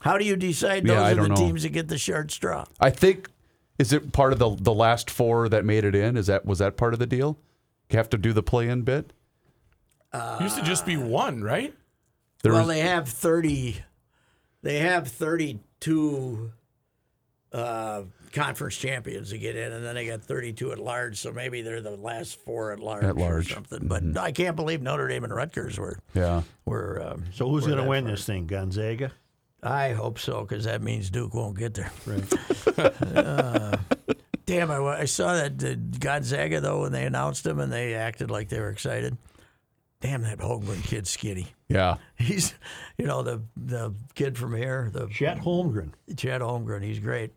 [0.00, 1.34] How do you decide those Yeah, are the know.
[1.36, 2.66] teams that get the short straw?
[2.80, 3.28] I think
[3.78, 6.16] is it part of the the last four that made it in?
[6.16, 7.38] Is that was that part of the deal?
[7.90, 9.12] You have to do the play-in bit.
[10.40, 11.74] Used to just be one, right?
[12.42, 13.76] There well, was- they have thirty.
[14.62, 16.50] They have thirty-two
[17.52, 21.18] uh, conference champions to get in, and then they got thirty-two at large.
[21.18, 23.48] So maybe they're the last four at large, At large.
[23.48, 23.52] Mm-hmm.
[23.52, 23.88] or something.
[23.88, 26.42] But I can't believe Notre Dame and Rutgers were yeah.
[26.64, 27.02] were.
[27.04, 28.10] Um, So who's going to win far.
[28.12, 28.46] this thing?
[28.46, 29.12] Gonzaga?
[29.62, 31.90] I hope so, because that means Duke won't get there.
[32.78, 33.76] Uh,
[34.48, 38.30] damn, I, I saw that uh, Gonzaga though when they announced him, and they acted
[38.30, 39.16] like they were excited.
[40.00, 41.48] Damn, that Holmgren kid's skinny.
[41.68, 41.96] Yeah.
[42.16, 42.54] He's,
[42.96, 45.92] you know, the the kid from here, the Chet Holmgren.
[46.16, 46.82] Chad Holmgren.
[46.82, 47.32] He's great,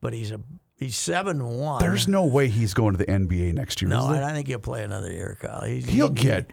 [0.00, 0.40] but he's a
[0.76, 1.80] he's seven one.
[1.82, 3.88] There's no way he's going to the NBA next year.
[3.88, 3.98] no.
[4.00, 4.20] is I there?
[4.22, 5.62] don't think he'll play another year, Kyle.
[5.62, 6.50] He's, He'll he- get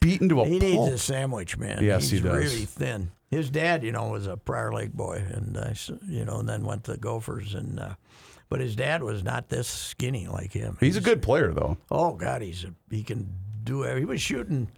[0.00, 1.82] beaten to a He needs a sandwich, man.
[1.84, 2.36] Yes, He's he does.
[2.36, 3.10] really thin.
[3.30, 5.70] His dad, you know, was a Prior Lake boy, and uh,
[6.06, 7.94] you know, and then went to the Gophers, and uh,
[8.52, 10.76] but his dad was not this skinny like him.
[10.78, 11.78] He's a good player though.
[11.90, 13.32] Oh God, he's a, he can
[13.64, 13.82] do.
[13.84, 14.68] He was shooting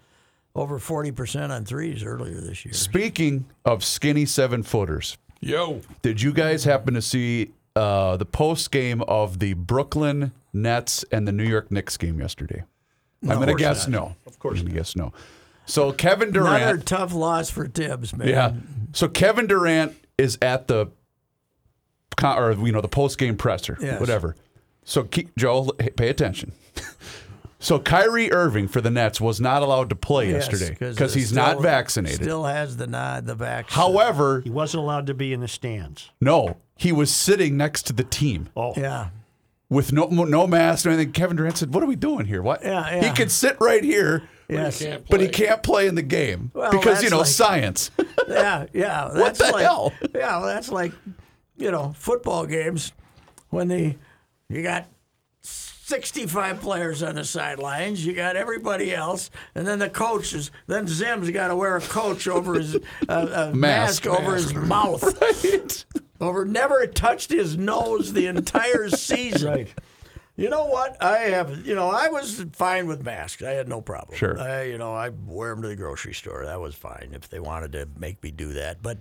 [0.54, 2.72] over forty percent on threes earlier this year.
[2.72, 5.80] Speaking of skinny seven footers, Yo.
[6.02, 11.26] did you guys happen to see uh, the post game of the Brooklyn Nets and
[11.26, 12.62] the New York Knicks game yesterday?
[13.24, 14.14] I'm going to guess no.
[14.24, 15.12] Of course, I'm going to guess no.
[15.66, 16.62] So Kevin Durant.
[16.62, 18.28] Another tough loss for Thibs, man.
[18.28, 18.52] Yeah.
[18.92, 20.92] So Kevin Durant is at the
[22.24, 24.00] con- or you know the post game presser, Yes.
[24.00, 24.37] whatever.
[24.84, 26.52] So keep, Joel, pay attention.
[27.58, 31.16] so Kyrie Irving for the Nets was not allowed to play Yes, yesterday 'cause because
[31.16, 32.22] it he's not still- vaccinated.
[32.22, 33.76] Still has the nod, the vaccine.
[33.76, 36.10] However, He wasn't allowed to be in the stands.
[36.20, 39.08] no, he was sitting next to the team Oh, yeah.
[39.70, 41.12] with no no mask or anything.
[41.12, 42.42] Kevin Durant said, "What are we doing here?
[42.42, 42.62] What?
[42.62, 43.14] Yeah, He yeah.
[43.14, 44.82] could sit right here." Yes.
[44.82, 47.90] Can't But he can't play in the game Well, because you know like- science.
[48.28, 49.08] Yeah, yeah.
[49.14, 49.92] That's the like, hell?
[50.14, 50.92] Yeah, well, that's like,
[51.56, 52.92] you know, football games
[53.50, 53.96] when the
[54.48, 54.86] you got
[55.42, 60.50] 65 players on the sidelines, you got everybody else, and then the coaches.
[60.66, 62.76] Then Zim's got to wear a coach over his
[63.08, 64.04] uh, Mask.
[64.04, 65.02] mask, over his mouth.
[65.44, 65.84] Right.
[66.20, 69.50] Over never touched his nose the entire season.
[69.50, 69.68] right.
[70.36, 70.96] You know what?
[71.02, 73.42] I have, you know, I was fine with masks.
[73.42, 74.16] I had no problem.
[74.16, 74.38] Sure.
[74.40, 76.44] I, you know, I wear them to the grocery store.
[76.46, 78.80] That was fine if they wanted to make me do that.
[78.82, 78.98] But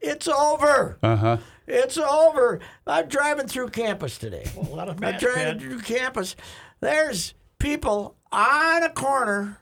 [0.00, 0.98] it's over.
[1.02, 1.36] Uh huh.
[1.66, 2.60] It's over.
[2.86, 4.44] I'm driving through campus today.
[4.56, 5.60] A lot of I'm driving man.
[5.60, 6.34] through campus.
[6.80, 9.58] There's people on a corner,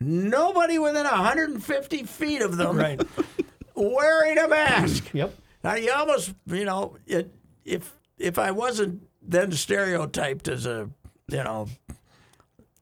[0.00, 3.00] nobody within 150 feet of them Right.
[3.74, 5.10] wearing a mask.
[5.12, 5.34] Yep.
[5.64, 7.32] Now you almost, you know, it,
[7.64, 10.90] if if I wasn't then stereotyped as a,
[11.28, 11.68] you know,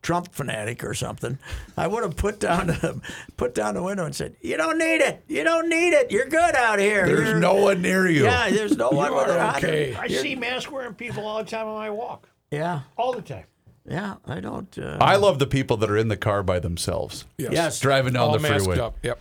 [0.03, 1.39] Trump fanatic or something,
[1.77, 3.01] I would have put down the
[3.37, 5.23] put down the window and said, "You don't need it.
[5.29, 6.11] You don't need it.
[6.11, 7.07] You're good out here.
[7.07, 8.25] There's You're- no one near you.
[8.25, 9.65] Yeah, there's no one with are it.
[9.65, 9.95] okay.
[9.95, 12.29] I see mask wearing people all the time on my walk.
[12.51, 13.45] Yeah, All the time.
[13.87, 14.15] yeah.
[14.27, 14.77] I don't.
[14.79, 17.53] Uh, I love the people that are in the car by themselves, Yes.
[17.53, 17.81] yes.
[17.81, 18.79] driving down All the freeway.
[18.79, 18.97] up.
[19.03, 19.21] Yep.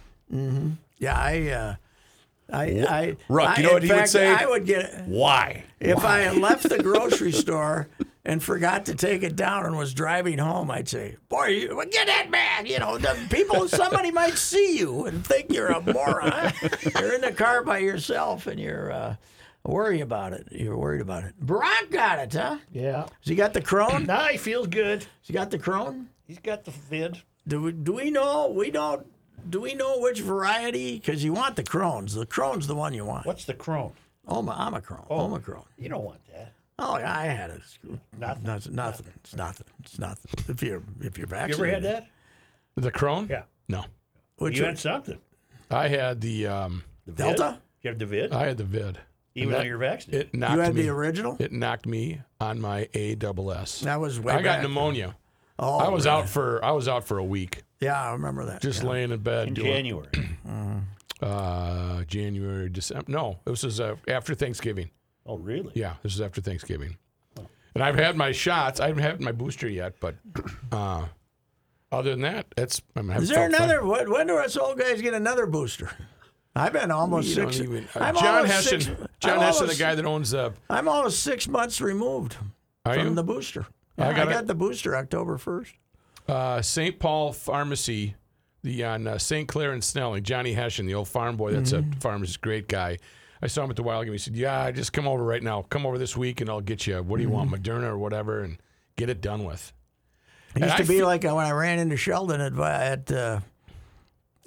[1.00, 1.50] Yeah, I.
[1.50, 1.76] Uh,
[2.52, 4.28] I, I, Ruck, I, you know in what he would say?
[4.34, 5.66] I would get Why?
[5.80, 7.88] if I had left the grocery store
[8.30, 10.70] and forgot to take it down and was driving home.
[10.70, 13.68] I'd say, "Boy, you, get that man!" You know, the people.
[13.68, 16.54] Somebody might see you and think you're a moron.
[17.00, 19.16] you're in the car by yourself and you're uh,
[19.66, 20.48] worried about it.
[20.52, 21.40] You're worried about it.
[21.40, 22.60] Brock got it, huh?
[22.72, 23.02] Yeah.
[23.02, 24.06] Has he got the crone?
[24.06, 25.00] Now he feels good.
[25.00, 26.10] Has he got the crone?
[26.28, 27.20] He's got the vid.
[27.48, 28.54] Do we, do we know?
[28.56, 29.08] We don't.
[29.50, 31.00] Do we know which variety?
[31.00, 32.14] Because you want the crones.
[32.14, 33.26] The crone's the one you want.
[33.26, 33.94] What's the crone?
[34.28, 35.06] Oma, Omicron.
[35.10, 35.64] Omicron.
[35.80, 36.54] You don't want that.
[36.82, 37.62] Oh, yeah, I had it.
[38.18, 38.44] Nothing.
[38.44, 38.76] Nothing.
[38.76, 39.06] Nothing.
[39.18, 39.68] It's nothing.
[39.84, 40.32] It's nothing.
[40.48, 41.58] If you're if you're vaccinated.
[41.60, 41.86] You vaccinated.
[41.86, 42.82] ever had that?
[42.82, 43.28] The Crone?
[43.30, 43.44] Yeah.
[43.68, 43.84] No.
[44.38, 44.72] Which you one?
[44.72, 45.18] had something.
[45.70, 47.18] I had the um, The vid?
[47.36, 47.62] Delta?
[47.82, 48.32] You have the vid?
[48.32, 48.98] I had the vid.
[49.36, 50.28] Even And though that- you're vaccinated.
[50.28, 50.82] It knocked You had me.
[50.84, 51.36] the original?
[51.40, 53.82] It knocked me on my A double S.
[53.82, 54.62] That was way I got back.
[54.64, 55.16] pneumonia.
[55.60, 56.18] Oh, I was really?
[56.20, 58.62] out for I was out for a week, Yeah, I remember that.
[58.62, 58.90] just yeah.
[58.90, 60.08] laying in bed in doing January.
[61.22, 63.06] uh, January, December.
[63.12, 64.90] No, this was uh, after Thanksgiving.
[65.26, 65.72] Oh, really?
[65.76, 66.98] Yeah, this is after Thanksgiving.
[67.76, 68.80] And I've had my shots.
[68.80, 70.16] I haven't had my booster yet, but
[70.72, 71.06] uh,
[71.92, 72.82] other than that, it's.
[72.96, 73.62] I'm having Is there felt fine.
[73.70, 73.86] another?
[73.86, 75.92] When, when do us old guys get another booster?
[76.56, 77.60] I've been almost You six.
[77.60, 78.82] even- uh, I'm John almost Hession.
[78.82, 82.36] six- John I'm Hession, the guy that owns uh, I'm almost six months removed
[82.86, 83.14] Are from you?
[83.16, 83.68] the booster.
[83.98, 85.74] I Yeah, I, got got the booster October first.
[86.28, 87.00] Uh, St.
[87.00, 88.16] Paul Pharmacy,
[88.64, 89.48] the on uh, St.
[89.48, 90.24] Clair and Snelling.
[90.24, 91.54] Johnny Hessian, the old farm boy.
[91.54, 92.98] That's a pharmacist, great guy.
[93.42, 94.14] I saw him at the wild game.
[94.14, 95.62] He said, "Yeah, just come over right now.
[95.64, 97.02] Come over this week, and I'll get you.
[97.02, 97.62] What do you want, mm-hmm.
[97.64, 98.58] Moderna or whatever, and
[98.96, 99.72] get it done with."
[100.56, 102.64] It used And to I be like uh, when I ran into Sheldon at uh,
[102.64, 103.40] at uh,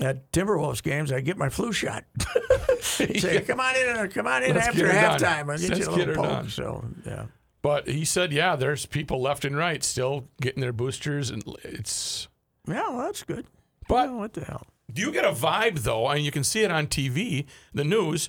[0.01, 2.05] at Timberwolves games, I get my flu shot.
[2.81, 5.51] Say, come on in, and come on in Let's after get halftime.
[5.51, 6.25] I'll get Let's you a get little her poke.
[6.41, 6.49] done.
[6.49, 7.27] So yeah,
[7.63, 12.29] But he said, "Yeah, there's people left and right still getting their boosters, and it's."
[12.69, 13.47] yeah, well, that's good.
[13.89, 14.67] But Oh, what the hell?
[14.93, 16.07] Do you get a vibe though?
[16.07, 18.29] I mean, you can see it on TV, the news.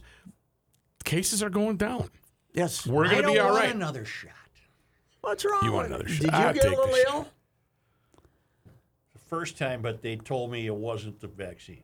[1.04, 2.10] Cases are going down.
[2.54, 2.86] Yes.
[2.86, 3.76] We're going to be all want right.
[3.76, 4.32] another shot.
[5.22, 5.62] What's wrong?
[5.64, 6.22] You want another shot?
[6.22, 7.28] Did you I'd get a take the little ill?
[9.14, 11.84] The first time, but they told me it wasn't the vaccine.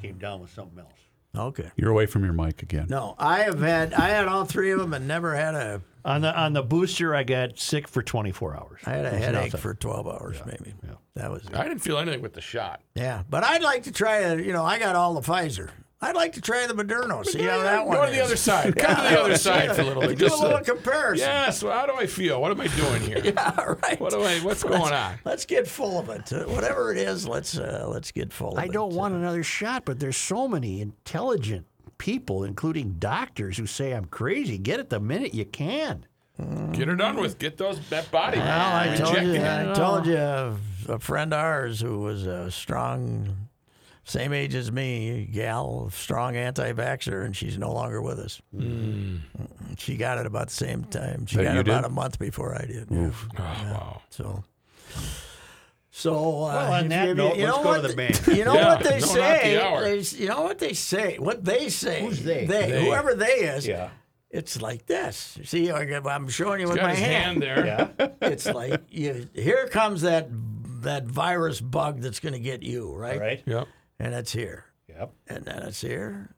[0.00, 0.88] Came down with something else.
[1.36, 1.70] Okay.
[1.76, 2.86] You're away from your mic again.
[2.90, 6.20] No, I have had I had all three of them and never had a On
[6.20, 8.80] the on the booster, I got sick for 24 hours.
[8.84, 9.60] I had a headache nothing.
[9.60, 10.74] for twelve hours maybe.
[11.14, 11.54] That was it.
[11.54, 12.82] I didn't feel anything with the shot.
[12.94, 14.36] Yeah, but I'd like to try a.
[14.36, 15.70] You know, I got all the Pfizer.
[16.04, 17.24] I'd like to try the Moderna.
[17.24, 18.16] See how that one Go to is.
[18.16, 18.76] the other side.
[18.76, 20.18] Come to the other side for a little bit.
[20.18, 21.26] Do a little uh, comparison.
[21.28, 21.62] yes.
[21.62, 22.40] Well, how do I feel?
[22.40, 23.32] What am I doing here?
[23.58, 24.00] All right.
[24.00, 24.38] What do I?
[24.40, 25.14] What's going on?
[25.24, 26.32] Let's get full of it.
[26.32, 28.72] Uh, whatever it is, let's uh, let's get full of I it.
[28.72, 31.66] don't want another shot, but there's so many intelligent
[31.98, 34.58] people, including doctors, who say I'm crazy.
[34.58, 36.04] Get it the minute you can.
[36.72, 37.38] Get her done with.
[37.38, 38.38] Get those that body.
[38.38, 39.34] Well, I told you.
[39.34, 39.42] it.
[39.44, 40.16] I told you.
[40.92, 43.48] A friend of ours who was a strong,
[44.04, 48.40] same age as me, gal, strong anti-vaxxer, and she's no longer with us.
[48.54, 49.20] Mm.
[49.78, 51.26] She got it about the same time.
[51.26, 51.90] She That got it about did?
[51.90, 52.88] a month before I did.
[52.90, 53.10] Yeah.
[53.38, 54.02] Oh, wow.
[54.10, 54.44] So.
[55.94, 58.24] So, uh, Well, on that you, note, you let's know go what to the th-
[58.24, 58.36] bank.
[58.38, 59.54] You know Yeah, what they no, not say.
[59.54, 59.80] the hour.
[59.82, 61.18] They, you know what they say.
[61.18, 62.00] What they say.
[62.00, 62.46] Who's they?
[62.46, 62.84] They.
[62.86, 63.66] Whoever they is.
[63.66, 63.90] Yeah.
[64.30, 65.38] It's like this.
[65.44, 67.24] See, I got- I'm showing you with Got my his hand.
[67.24, 67.66] hand there.
[67.66, 68.08] Yeah.
[68.22, 69.28] It's like you.
[69.34, 70.28] Here comes that
[70.82, 73.14] that virus bug that's going to get you, right?
[73.16, 73.42] All right.
[73.44, 73.68] Yep.
[74.02, 75.12] And it's here, Yep.
[75.28, 76.34] and then it's here,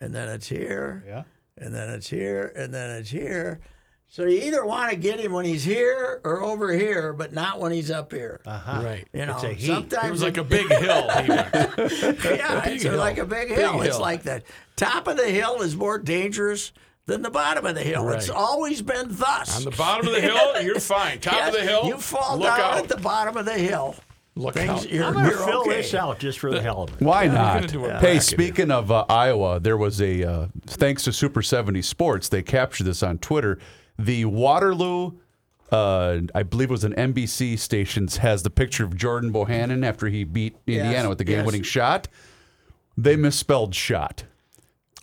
[0.00, 1.22] and then it's here, Yeah.
[1.56, 3.60] and then it's here, and then it's here.
[4.08, 7.58] So you either want to get him when he's here or over here, but not
[7.58, 8.40] when he's up here.
[8.46, 8.80] Uh-huh.
[8.84, 9.08] Right.
[9.12, 9.66] You know, It's a heat.
[9.66, 11.06] sometimes It was like a big hill.
[11.16, 12.96] Yeah, big it's hill.
[12.98, 13.56] like a big hill.
[13.56, 13.82] Big hill.
[13.82, 14.00] It's hill.
[14.00, 14.42] like the
[14.76, 16.72] top of the hill is more dangerous
[17.06, 18.04] than the bottom of the hill.
[18.04, 18.18] Right.
[18.18, 19.56] It's always been thus.
[19.56, 21.18] On the bottom of the hill, you're fine.
[21.18, 22.78] Top Yes, of the hill, you fall look down out.
[22.78, 23.96] at the bottom of the hill.
[24.36, 24.90] Look Things, out.
[24.90, 25.76] you're, I'm going to you're fill okay.
[25.76, 27.00] this out just for the hell of it.
[27.00, 27.54] Why I'm not?
[27.54, 31.42] gonna do a Hey, speaking of uh, Iowa, there was a uh, thanks to Super
[31.42, 33.58] 70 Sports, they captured this on Twitter.
[33.98, 35.12] The Waterloo,
[35.72, 40.08] uh, I believe it was an NBC stations, has the picture of Jordan Bohannon after
[40.08, 42.08] he beat Indiana Yes, with the game-winning shot.
[42.96, 44.24] They misspelled shot.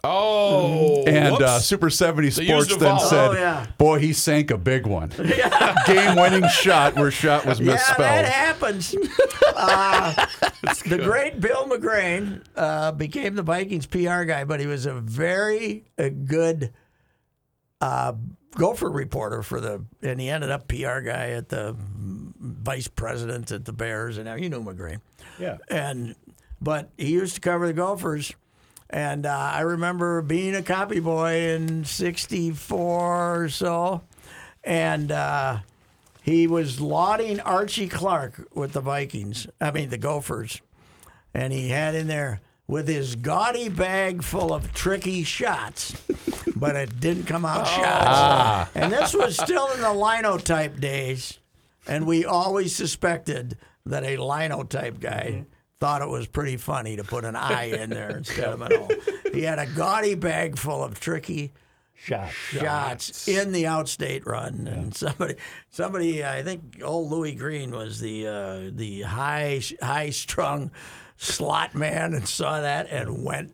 [0.05, 1.59] Oh, And uh.
[1.59, 2.99] Super 70 Sports then vowel.
[2.99, 3.65] said, Oh, yeah.
[3.77, 5.09] Boy, he sank a big one.
[5.87, 7.99] Game winning shot where shot was Yeah, misspelled.
[7.99, 8.93] that happens.
[9.55, 10.25] uh,
[10.87, 15.85] the great Bill McGrane uh, became the Vikings PR guy, but he was a very
[15.97, 16.73] uh good
[17.79, 18.13] uh,
[18.55, 23.65] Gopher reporter for the, and he ended up PR guy at the vice president at
[23.65, 24.99] the Bears, and now you knew McGrane.
[25.39, 25.57] Yeah.
[25.69, 26.15] and
[26.61, 28.33] but he used to cover the Gophers.
[28.93, 34.03] And uh, I remember being a copy boy in '64 or so,
[34.63, 35.57] and uh,
[36.21, 39.47] he was lauding Archie Clark with the Vikings.
[39.59, 40.61] I mean the Gophers,
[41.33, 45.99] and he had in there with his gaudy bag full of tricky shots,
[46.55, 48.69] but it didn't come out shots.
[48.75, 51.39] And this was still in the linotype days,
[51.87, 55.45] and we always suspected that a linotype guy
[55.83, 58.87] thought it was pretty funny to put an I in there instead of an O.
[59.33, 61.51] He had a gaudy bag full of tricky
[61.93, 62.31] Shot.
[62.31, 65.35] shots in the outstate run, and somebody,
[65.71, 70.71] somebody, I think old Louis Green was the uh, the high high strung
[71.17, 73.53] slot man, and saw that and went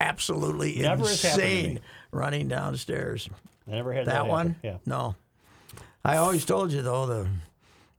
[0.00, 1.54] absolutely Never has happened to me.
[1.58, 3.28] insane running downstairs.
[3.66, 4.78] I never had that, That one, Yeah.
[4.86, 5.14] no.
[6.02, 7.28] I always told you though the.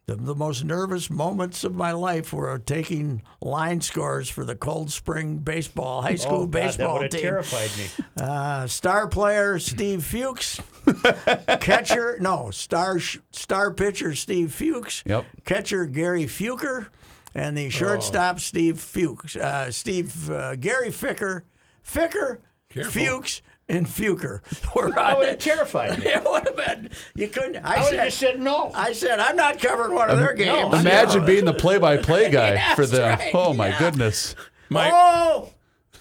[0.09, 4.91] The, the most nervous moments of my life were taking line scores for the Cold
[4.91, 7.21] Spring baseball high school Oh, God, that baseball have team.
[7.21, 8.05] terrified me.
[8.19, 10.59] Uh, star player Steve Fuchs,
[11.59, 12.99] catcher no star
[13.31, 15.25] star pitcher Steve Fuchs, Yep.
[15.45, 16.87] catcher Gary Fuker,
[17.35, 21.43] and the shortstop Steve Fuchs, uh, Steve uh, Gary Ficker,
[21.85, 22.39] Ficker,
[22.69, 22.91] Careful.
[23.05, 24.41] Fuchs, and Fuker.
[24.75, 25.39] Were That on would have it.
[25.39, 26.05] terrified me.
[26.11, 26.89] It would have been.
[27.15, 27.57] You couldn't.
[27.63, 27.95] I, I would said.
[27.99, 28.71] have just said no.
[28.73, 30.71] I said I'm not covering one of their games.
[30.71, 30.77] No.
[30.79, 33.01] Imagine being the play-by-play guy Yes, for the.
[33.01, 33.79] right, oh my yeah.
[33.79, 34.35] goodness!
[34.69, 35.51] my Oh,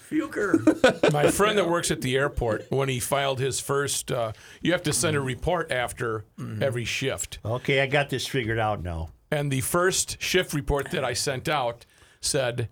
[0.09, 1.11] Fuker.
[1.13, 4.81] my friend that works at the airport when he filed his first, uh, you have
[4.83, 6.25] to send a report after
[6.61, 7.37] every shift.
[7.45, 9.09] Okay, I got this figured out now.
[9.31, 11.85] And the first shift report that I sent out
[12.21, 12.69] said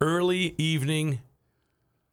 [0.00, 1.20] early evening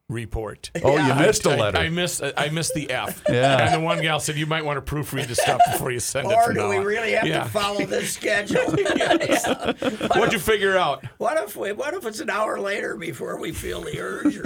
[0.09, 0.71] report.
[0.83, 1.77] Oh, you missed a I- letter.
[1.77, 2.21] I, missed.
[2.35, 3.21] I missed the F.
[3.29, 3.65] Yeah.
[3.65, 6.29] And the one gal said you might want to proofread the stuff before you send
[6.31, 6.33] it.
[6.35, 7.43] Or do we on." really have Yeah.
[7.43, 8.75] to follow this schedule?
[8.95, 9.73] Yeah.
[10.17, 11.05] What'd you figure out?
[11.17, 14.37] What if we, what if it's an hour later before we feel the urge?
[14.37, 14.45] Or,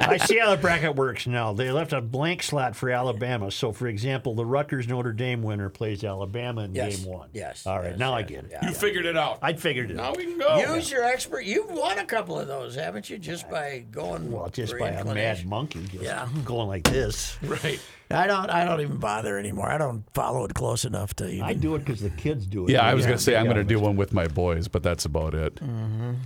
[0.00, 1.52] I see how the bracket works now.
[1.52, 3.50] They left a blank slot for Alabama.
[3.50, 6.96] So, for example, the Rutgers Notre Dame winner plays Alabama in Yes.
[6.96, 7.28] game one.
[7.32, 7.66] Yes.
[7.66, 8.50] All right, Yes, now I get it.
[8.52, 8.68] yeah.
[8.68, 9.38] You figured it out.
[9.42, 10.16] I figured it now out.
[10.16, 10.74] we can go.
[10.74, 11.44] Use your expert.
[11.44, 13.18] You've won a couple of those, haven't you?
[13.18, 14.30] Just by going.
[14.32, 15.48] Well, just by a mad inclination.
[15.48, 16.28] monkey just Yeah.
[16.44, 17.38] going like this.
[17.42, 17.80] Right.
[18.10, 18.48] I don't.
[18.50, 19.68] I don't even bother anymore.
[19.68, 21.42] I don't follow it close enough to even.
[21.42, 22.70] I do it because the kids do it.
[22.72, 24.68] Yeah, I was Yeah, going to say I'm going to do one with my boys,
[24.68, 25.54] but that's about it.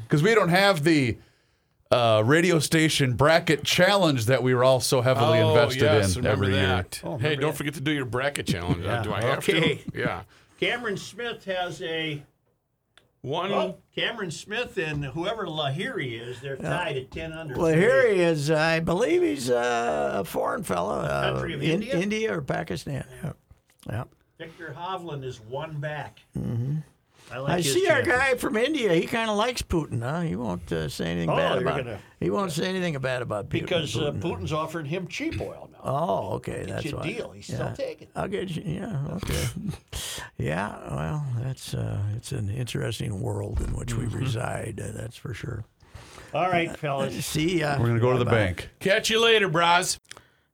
[0.03, 1.17] Because we don't have the
[1.91, 6.23] uh, radio station bracket challenge that we were all so heavily oh, invested yes, in
[6.23, 6.67] remember every year.
[6.67, 7.21] that.
[7.21, 8.85] hey, don't forget to do your bracket challenge.
[8.85, 9.77] Uh, Do I have Okay.
[9.77, 9.99] to?
[9.99, 10.23] Yeah.
[10.61, 12.23] Cameron Smith has a.
[13.23, 13.51] One.
[13.51, 17.55] Well, Cameron Smith and whoever Lahiri is, they're tied at 10 under.
[17.69, 18.51] He is.
[18.51, 21.01] I believe he's uh, a foreign fellow.
[21.01, 21.99] Uh, Country of in- India?
[21.99, 23.05] India or Pakistan.
[23.23, 23.33] Yeah.
[23.89, 24.05] yeah.
[24.39, 26.21] Viktor Hovland is one back.
[26.39, 26.77] Mm-hmm.
[27.33, 28.93] I, like I his see our guy from India.
[28.95, 30.21] He kind of likes Putin, huh?
[30.23, 31.77] He won't uh, say anything Oh, bad about.
[31.85, 33.53] gonna- He won't say anything bad about Putin.
[33.63, 34.21] Because uh, Putin.
[34.21, 35.79] Putin's offering him cheap oil now.
[35.85, 37.03] Oh, okay, that's It's a why.
[37.05, 37.31] deal.
[37.31, 37.55] He's yeah.
[37.57, 38.13] still taking it.
[38.17, 38.63] I'll get you.
[38.67, 39.45] Yeah, okay.
[40.39, 44.19] yeah, well, that's uh, it's an interesting world in which we Mm-hmm.
[44.19, 44.81] reside.
[44.83, 45.65] Uh, that's for sure.
[46.35, 47.27] All right, fellas.
[47.27, 47.77] See ya.
[47.79, 48.69] We're going to go to the bank.
[48.79, 49.99] Catch you later, bras.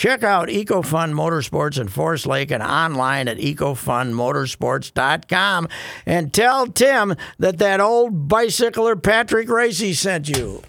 [0.00, 5.68] Check out EcoFun Motorsports in Forest Lake and online at ecofunmotorsports.com
[6.06, 10.62] and tell Tim that that old bicycler Patrick Reusse sent you.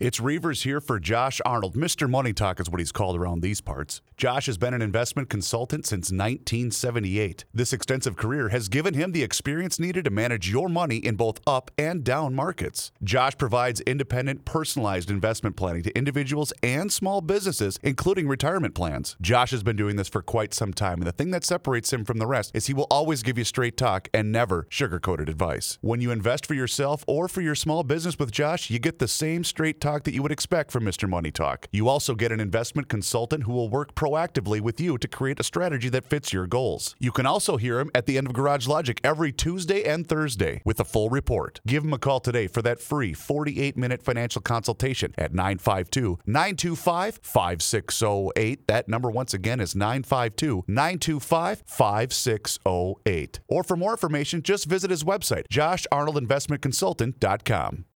[0.00, 1.74] It's Reavers here for Josh Arnold.
[1.74, 2.08] Mr.
[2.08, 4.00] Money Talk is what he's called around these parts.
[4.16, 7.44] Josh has been an investment consultant since 1978.
[7.52, 11.38] This extensive career has given him the experience needed to manage your money in both
[11.46, 12.92] up and down markets.
[13.04, 19.18] Josh provides independent, personalized investment planning to individuals and small businesses, including retirement plans.
[19.20, 22.06] Josh has been doing this for quite some time, and the thing that separates him
[22.06, 25.76] from the rest is he will always give you straight talk and never sugar-coated advice.
[25.82, 29.08] When you invest for yourself or for your small business with Josh, you get the
[29.08, 31.06] same straight talk that you would expect from Mr.
[31.06, 31.68] Money Talk.
[31.70, 35.44] You also get an investment consultant who will work proactively with you to create a
[35.44, 36.94] strategy that fits your goals.
[36.98, 40.62] You can also hear him at the end of Garage Logic every Tuesday and Thursday
[40.64, 41.60] with a full report.
[41.66, 47.18] Give him a call today for that free 48 minute financial consultation at 952 925
[47.22, 48.68] 5608.
[48.68, 53.40] That number, once again, is 952 925 5608.
[53.48, 57.84] Or for more information, just visit his website, josharnoldinvestmentconsultant.com.